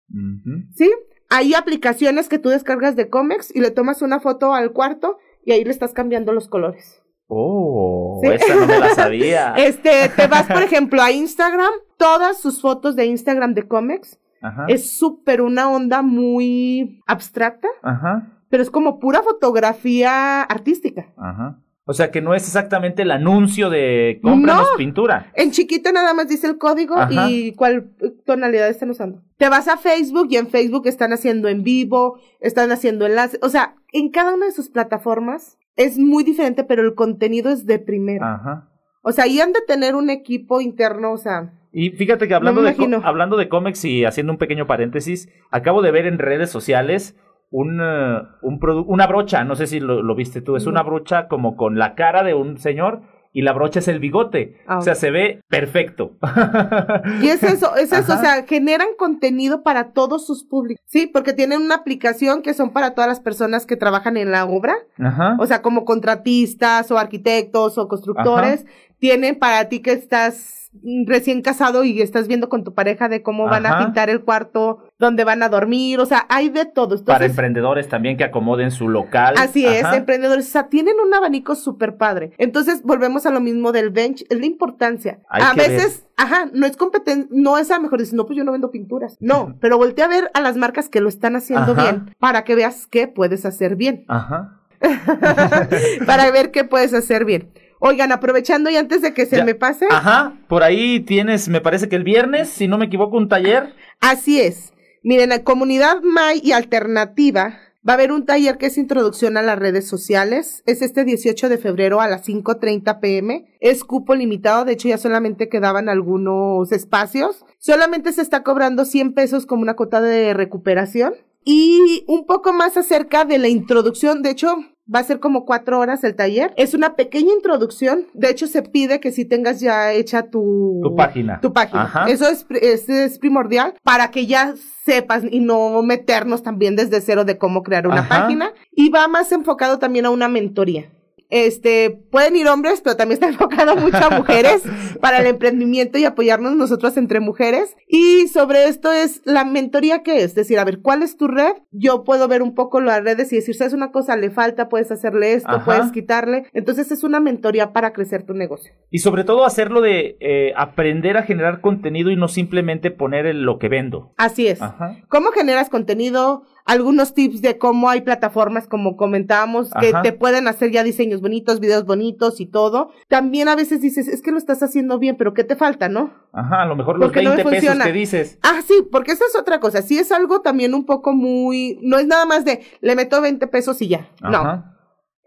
[0.76, 0.91] ¿Sí?
[1.30, 5.51] Hay aplicaciones que tú descargas de Comex y le tomas una foto al cuarto y
[5.53, 7.01] ahí le estás cambiando los colores.
[7.28, 8.30] Oh, Sí.
[8.30, 9.53] esa no me la sabía.
[9.57, 14.19] Este, te vas, por ejemplo, a Instagram, todas sus fotos de Instagram de Comex.
[14.41, 14.65] Ajá.
[14.67, 18.34] Es súper una onda muy abstracta, Ajá.
[18.50, 21.08] Pero es como pura fotografía artística.
[21.18, 21.60] Ajá.
[21.88, 24.78] O sea que no es exactamente el anuncio de cómpranos No.
[24.78, 25.32] pintura.
[25.36, 27.30] En chiquito nada más dice el código Ajá.
[27.30, 27.91] y cuál
[28.26, 29.22] tonalidad están usando.
[29.38, 33.39] Te vas a Facebook y en Facebook están haciendo en vivo, están haciendo enlaces.
[33.43, 37.68] O sea, en cada una de sus plataformas es muy diferente, pero el contenido es
[37.68, 38.34] de primera.
[38.36, 38.70] Ajá.
[39.04, 42.64] O sea, ahí han de tener un equipo interno, o sea, Y fíjate que hablando,
[42.64, 47.16] de, hablando de cómics y haciendo un pequeño paréntesis, acabo de ver en redes sociales
[47.58, 50.72] un, eh, un una brocha, no sé si lo, lo viste tú, es No.
[50.72, 53.01] una brocha como con la cara de un señor
[53.32, 54.58] y la brocha es el bigote.
[54.68, 56.12] Ah, o sea, se ve perfecto.
[57.22, 58.20] Y es eso, es eso, Ajá.
[58.20, 60.82] o sea, generan contenido para todos sus públicos.
[60.86, 64.45] Sí, porque tienen una aplicación que son para todas las personas que trabajan en la
[64.45, 65.36] obra, Ajá.
[65.39, 68.66] o sea, como contratistas o arquitectos o constructores.
[69.00, 70.66] Tienen para ti que estás
[71.06, 74.89] recién casado y estás viendo con tu pareja de cómo van a pintar el cuarto,
[75.00, 76.89] dónde van a dormir, o sea, hay de todo.
[76.89, 79.36] Para Entonces, emprendedores también que acomoden su local.
[79.38, 80.48] Así es, emprendedores.
[80.48, 82.32] O sea, tienen un abanico súper padre.
[82.38, 85.20] Entonces, volvemos a lo mismo del bench, es la importancia.
[85.30, 88.38] Hay a veces, ajá, no es competencia, no es a lo mejor decir, no, pues
[88.38, 89.18] yo no vendo pinturas.
[89.20, 91.82] No, pero voltea a ver a las marcas que lo están haciendo Ajá.
[91.82, 94.06] bien para que veas qué puedes hacer bien.
[94.08, 94.62] Ajá.
[96.06, 97.52] para ver qué puedes hacer bien.
[97.80, 99.45] Oigan, aprovechando y antes de que se Ya.
[99.45, 100.38] Me pase, Ajá.
[100.47, 103.73] Por ahí tienes, me parece que el viernes, si no me equivoco, un taller.
[104.01, 104.73] así es.
[105.03, 109.43] Miren, la comunidad May y Alternativa va a haber un taller que es introducción a
[109.43, 110.63] las redes sociales.
[110.65, 113.45] Es este 18 de febrero a las 5.30 pm.
[113.59, 117.45] Es cupo limitado, de hecho ya solamente quedaban algunos espacios.
[117.59, 121.13] Solamente se está cobrando 100 pesos como una cuota de recuperación.
[121.43, 124.55] Y un poco más acerca de la introducción, de hecho,
[124.93, 126.53] va a ser como cuatro horas el taller.
[126.57, 128.07] Es una pequeña introducción.
[128.13, 131.39] De hecho, se pide que si tengas ya hecha tu, Tu página.
[131.41, 131.83] Tu página.
[131.83, 132.05] Ajá.
[132.09, 137.25] Eso es, es, es primordial para que ya sepas y no meternos también desde cero
[137.25, 138.21] de cómo crear una Ajá.
[138.21, 138.53] página.
[138.71, 140.91] Y va más enfocado también a una mentoría.
[141.36, 144.63] Este, pueden ir hombres, pero también está enfocado mucho a mujeres
[145.01, 147.75] para el emprendimiento y apoyarnos nosotros entre mujeres.
[147.89, 151.53] Y sobre esto es la mentoría que es, decir, a ver, ¿cuál es tu red?
[151.71, 154.15] Yo puedo ver un poco las redes y decir, ¿sabes una cosa?
[154.15, 155.65] Le falta, puedes hacerle esto, Ajá.
[155.65, 156.45] puedes quitarle.
[156.53, 158.71] Entonces es una mentoría para crecer tu negocio.
[158.89, 163.41] Y sobre todo hacerlo de eh, aprender a generar contenido y no simplemente poner el-
[163.43, 164.13] lo que vendo.
[164.15, 164.61] Así es.
[164.61, 164.95] Ajá.
[165.09, 166.43] ¿Cómo generas contenido?
[166.68, 170.01] Algunos tips de cómo hay plataformas, como comentábamos, que Ajá.
[170.01, 172.89] te pueden hacer ya diseños bonitos, videos bonitos y todo.
[173.07, 176.11] También a veces dices, es que lo estás haciendo bien, pero ¿qué te falta, no?
[176.34, 177.86] Ajá, a lo mejor los Porque no me 20 pesos funciona.
[177.86, 178.39] que dices.
[178.41, 179.84] Ah, sí, porque esa es otra cosa.
[179.84, 181.78] Sí es algo también un poco muy...
[181.84, 184.09] No es nada más de, le meto 20 pesos y ya.
[184.22, 184.63] No.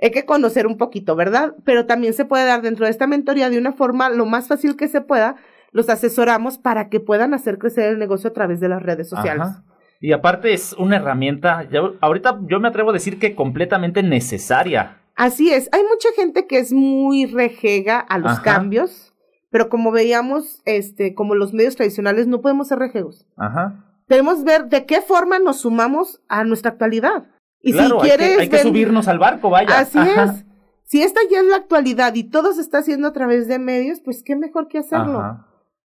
[0.03, 1.55] Hay que conocer un poquito, ¿verdad?
[1.65, 4.75] Pero también se puede dar dentro de esta mentoría de una forma lo más fácil
[4.77, 5.37] que se pueda.
[5.71, 9.47] Los asesoramos para que puedan hacer crecer el negocio a través de las redes sociales.
[9.47, 9.65] Ajá.
[10.01, 15.01] Y aparte es una herramienta, ya- ahorita yo me atrevo a decir que completamente necesaria.
[15.17, 18.43] Así es, hay mucha gente que es muy rejega a los Ajá.
[18.43, 19.13] cambios,
[19.51, 23.27] pero como veíamos, este, como los medios tradicionales, no podemos ser rejegos.
[23.37, 23.85] Ajá.
[24.09, 27.27] Debemos ver de qué forma nos sumamos a nuestra actualidad.
[27.61, 29.79] Y claro, si hay que- quieres hay que, ven- subirnos al barco, vaya.
[29.81, 30.25] Así Ajá.
[30.25, 30.45] es.
[30.85, 34.01] Si esta ya es la actualidad y todo se está haciendo a través de medios,
[34.01, 35.19] pues qué mejor que hacerlo.
[35.19, 35.48] Ajá.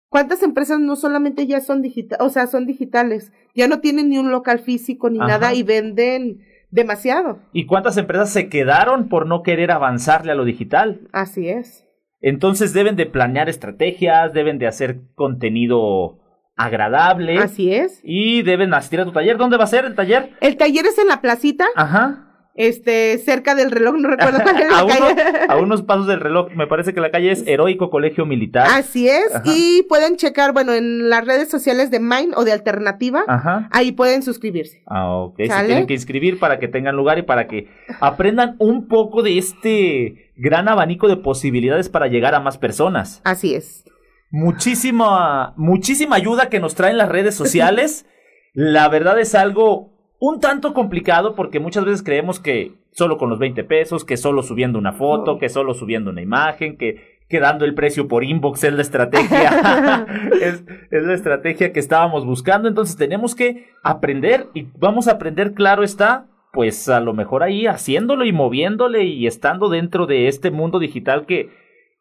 [0.09, 4.19] ¿Cuántas empresas no solamente ya son digitales, o sea, son digitales, ya no tienen ni
[4.19, 5.29] un local físico ni Ajá.
[5.29, 6.41] nada y venden
[6.71, 7.41] demasiado?
[7.53, 11.09] ¿Y cuántas empresas se quedaron por no querer avanzarle a lo digital?
[11.13, 11.85] Así es.
[12.21, 16.19] Entonces deben de planear estrategias, deben de hacer contenido
[16.57, 17.39] agradable.
[17.39, 18.01] Así es.
[18.03, 19.37] Y deben asistir a tu taller.
[19.37, 20.31] ¿Dónde va a ser el taller?
[20.41, 21.67] El taller es en la placita.
[21.77, 22.28] Ajá
[22.59, 25.47] este, cerca del reloj, no recuerdo cuál es la a, calle.
[25.49, 28.67] a unos pasos del reloj, me parece que la calle es Heroico Colegio Militar.
[28.69, 33.23] Así es, y pueden checar, bueno, en las redes sociales de Mind o de Alternativa,
[33.29, 33.69] Ajá.
[33.71, 34.83] ahí pueden suscribirse.
[34.87, 37.69] Ah, ok, se tienen que inscribir para que tengan lugar y para que
[38.01, 43.23] aprendan un poco de este gran abanico de posibilidades para llegar a más personas.
[43.25, 43.85] Así es.
[44.31, 48.05] Muchísima, muchísima ayuda que nos traen las redes sociales.
[48.53, 53.39] la verdad es algo un tanto complicado porque muchas veces creemos que solo con los
[53.39, 57.65] 20 pesos, que solo subiendo una foto, que solo subiendo una imagen, que, que dando
[57.65, 60.07] el precio por inbox es la estrategia,
[60.43, 62.69] es, es, la estrategia que estábamos buscando.
[62.69, 67.67] Entonces tenemos que aprender y vamos a aprender, claro está, pues a lo mejor ahí
[67.67, 71.51] haciéndolo y moviéndole y estando dentro de este mundo digital que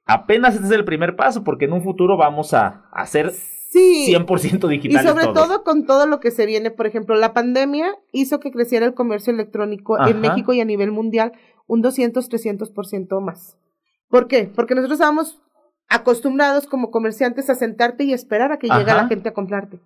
[0.06, 3.32] apenas este es el primer paso porque en un futuro vamos a hacer
[3.72, 4.14] sí.
[4.14, 5.04] 100% digital.
[5.04, 8.52] Y sobre todo con todo lo que se viene, por ejemplo, la pandemia hizo que
[8.52, 11.34] creciera el comercio electrónico en México y a nivel mundial
[11.68, 13.58] un 200, 300% más.
[14.10, 14.50] ¿Por qué?
[14.54, 15.42] Porque nosotros estábamos
[15.90, 19.80] acostumbrados como comerciantes a sentarte y esperar a que llegue la gente a comprarte.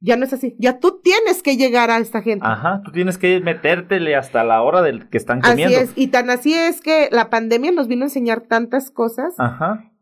[0.00, 0.54] Ya no es así.
[0.58, 2.44] Ya tú tienes que llegar a esta gente.
[2.46, 5.76] Ajá, tú tienes que metértele hasta la hora del que están comiendo.
[5.76, 9.34] Así es, y tan así es que la pandemia nos vino a enseñar tantas cosas
[9.38, 9.93] Ajá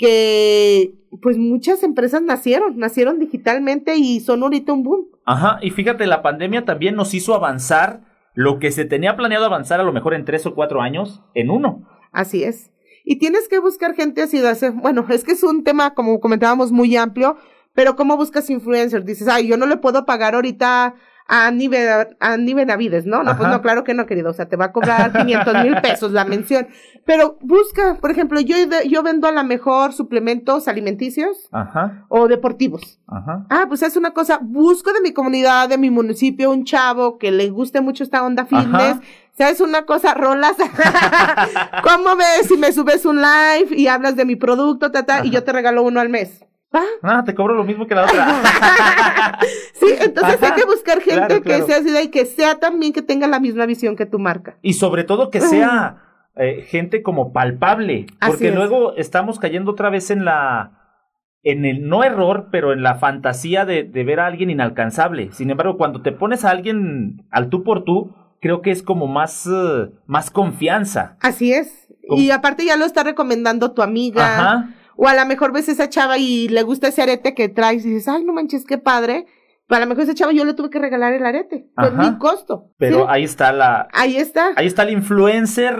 [0.00, 5.08] que pues muchas empresas nacieron, nacieron digitalmente y son ahorita un boom.
[5.26, 8.00] Ajá, y fíjate, la pandemia también nos hizo avanzar
[8.34, 11.50] lo que se tenía planeado avanzar a lo mejor en tres o cuatro años en
[11.50, 11.86] uno.
[12.12, 12.70] Así es.
[13.04, 16.72] Y tienes que buscar gente así, de bueno, es que es un tema, como comentábamos,
[16.72, 17.36] muy amplio,
[17.74, 19.04] pero ¿cómo buscas influencers?
[19.04, 20.94] Dices, ay, yo no le puedo pagar ahorita
[21.32, 23.22] a nivel a nivel Navides, ¿no?
[23.22, 24.30] No, pues no, claro que no, querido.
[24.30, 26.66] O sea, te va a cobrar 500 mil pesos la mención.
[27.06, 28.56] Pero busca, por ejemplo, yo,
[28.88, 32.04] yo vendo a la mejor suplementos alimenticios Ajá.
[32.08, 32.98] o deportivos.
[33.06, 33.46] Ajá.
[33.48, 37.30] Ah, pues es una cosa, busco de mi comunidad, de mi municipio, un chavo que
[37.30, 38.98] le guste mucho esta onda fitness.
[39.38, 40.14] ¿Sabes una cosa?
[40.14, 40.56] Rolas.
[41.84, 45.44] ¿Cómo ves si me subes un live y hablas de mi producto, tata, y yo
[45.44, 46.44] te regalo uno al mes?
[46.72, 49.38] Ah, te cobro lo mismo que la otra.
[49.74, 53.26] sí, entonces hay que buscar gente que sea así y que sea también que tenga
[53.26, 54.56] la misma visión que tu marca.
[54.62, 60.10] Y sobre todo que sea eh, gente como palpable, porque luego estamos cayendo otra vez
[60.10, 60.76] en la
[61.42, 65.30] en el no error, pero en la fantasía de, de ver a alguien inalcanzable.
[65.32, 69.06] Sin embargo, cuando te pones a alguien al tú por tú, creo que es como
[69.06, 71.16] más, uh, más confianza.
[71.20, 71.88] Así es.
[72.10, 74.36] Y aparte ya lo está recomendando tu amiga.
[74.36, 74.68] Ajá
[75.02, 77.88] o a lo mejor ves esa chava y le gusta ese arete que traes y
[77.88, 79.24] dices, ay, no manches, qué padre.
[79.70, 82.72] Para lo mejor ese chavo yo le tuve que regalar el arete, con mi costo.
[82.76, 83.86] Pero ahí está la...
[83.92, 84.50] Ahí está.
[84.56, 85.78] Ahí está el influencer.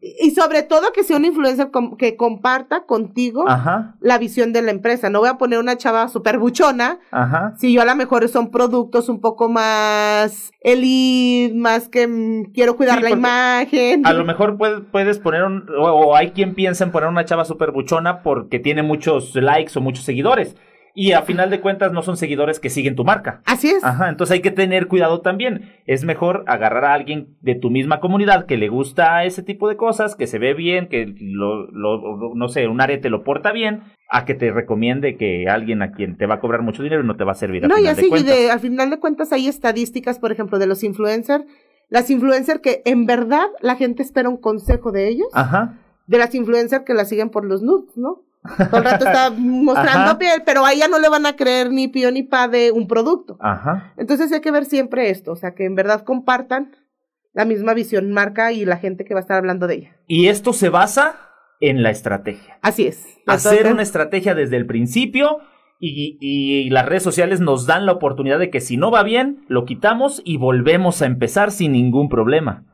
[0.00, 3.44] Y, sobre todo que sea un influencer que comparta contigo
[4.00, 5.10] la visión de la empresa.
[5.10, 6.98] No voy a poner una chava súper buchona.
[7.12, 7.54] Ajá.
[7.56, 12.76] Si yo a lo mejor son productos un poco más elite, más que mm, quiero
[12.76, 14.04] cuidar la imagen.
[14.06, 15.66] A lo mejor puedes, puedes poner un...
[15.78, 19.80] O, hay quien piensa en poner una chava súper buchona porque tiene muchos likes o
[19.80, 20.56] muchos seguidores
[20.94, 23.42] y a final de cuentas no son seguidores que siguen tu marca.
[23.44, 23.84] Así es.
[23.84, 25.72] Ajá, entonces hay que tener cuidado también.
[25.86, 29.76] Es mejor agarrar a alguien de tu misma comunidad que le gusta ese tipo de
[29.76, 33.82] cosas, que se ve bien, que lo, lo no sé, un arete lo porta bien,
[34.08, 37.06] a que te recomiende que alguien a quien te va a cobrar mucho dinero y
[37.06, 37.66] no te va a servir.
[37.66, 40.82] No, y así, de de, al final de cuentas hay estadísticas, por ejemplo, de los
[40.82, 41.44] influencers,
[41.88, 45.28] las influencers que en verdad la gente espera un consejo de ellos.
[45.32, 45.78] Ajá.
[46.06, 48.24] De las influencers que la siguen por los nudes, ¿no?
[48.42, 51.88] Todo el rato está mostrando piel, pero a ella no le van a creer ni
[51.88, 53.36] pío ni pa de un producto.
[53.40, 53.92] Ajá.
[53.96, 56.76] Entonces hay que ver siempre esto, o sea, que en verdad compartan
[57.32, 59.96] la misma visión marca y la gente que va a estar hablando de ella.
[60.06, 61.30] Y esto se basa
[61.60, 62.58] en la estrategia.
[62.62, 63.06] Así es.
[63.26, 65.38] Hacer una estrategia desde el principio
[65.78, 69.44] y, y, las redes sociales nos dan la oportunidad de que si no va bien,
[69.48, 72.64] lo quitamos y volvemos a empezar sin ningún problema.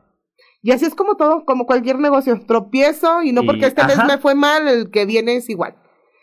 [0.67, 2.41] Y así es como todo, como cualquier negocio.
[2.45, 5.77] Tropiezo y no porque este mes me fue mal, el que viene es igual.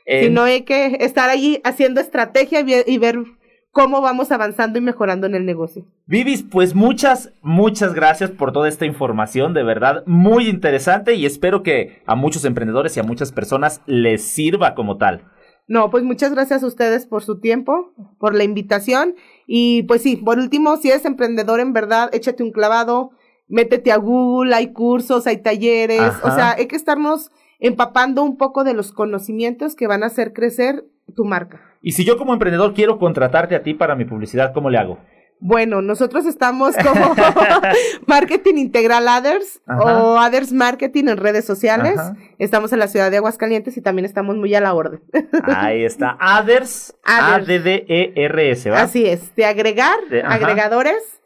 [0.07, 3.25] Sino hay que estar ahí haciendo estrategia y, ver
[3.71, 5.87] cómo vamos avanzando y mejorando en el negocio.
[6.05, 11.63] Vivis, pues muchas, muchas gracias por toda esta información, de verdad, muy interesante y espero
[11.63, 15.25] que a muchos emprendedores y a muchas personas les sirva como tal.
[15.69, 19.15] No, pues muchas gracias a ustedes por su tiempo, por la invitación
[19.47, 23.13] y pues sí, por último, si eres emprendedor en verdad, échate un clavado,
[23.49, 28.65] métete a Google, hay cursos, hay talleres, o sea, hay que estarnos empapando un poco
[28.65, 30.85] de los conocimientos que van a hacer crecer
[31.15, 31.61] tu marca.
[31.83, 34.99] Y si yo como emprendedor quiero contratarte a ti para mi publicidad, ¿cómo le hago?
[35.41, 37.15] Bueno, nosotros estamos como
[38.07, 42.01] Marketing Integral Others o Others Marketing en redes sociales.
[42.39, 45.03] Estamos en la ciudad de Aguascalientes y también estamos muy a la orden.
[45.45, 48.81] Ahí está, Others, A-D-D-E-R-S, ¿va?
[48.81, 51.21] Así es, de agregar, agregadores.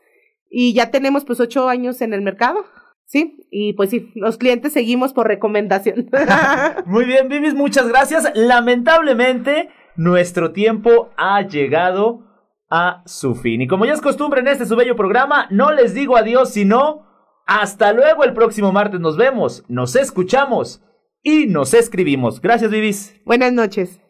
[0.50, 2.64] Y ya tenemos pues ocho años en el mercado.
[3.04, 6.10] Sí, y pues sí, los clientes seguimos por recomendación.
[6.86, 8.30] Muy bien, Vivis, muchas gracias.
[8.34, 12.26] Lamentablemente, nuestro tiempo ha llegado
[12.70, 13.62] a su fin.
[13.62, 17.06] Y como ya es costumbre en este su bello programa, no les digo adiós, sino
[17.46, 19.00] hasta luego el próximo martes.
[19.00, 20.82] Nos vemos, nos escuchamos
[21.22, 22.40] y nos escribimos.
[22.42, 23.18] Gracias, Vivis.
[23.24, 24.00] Buenas noches.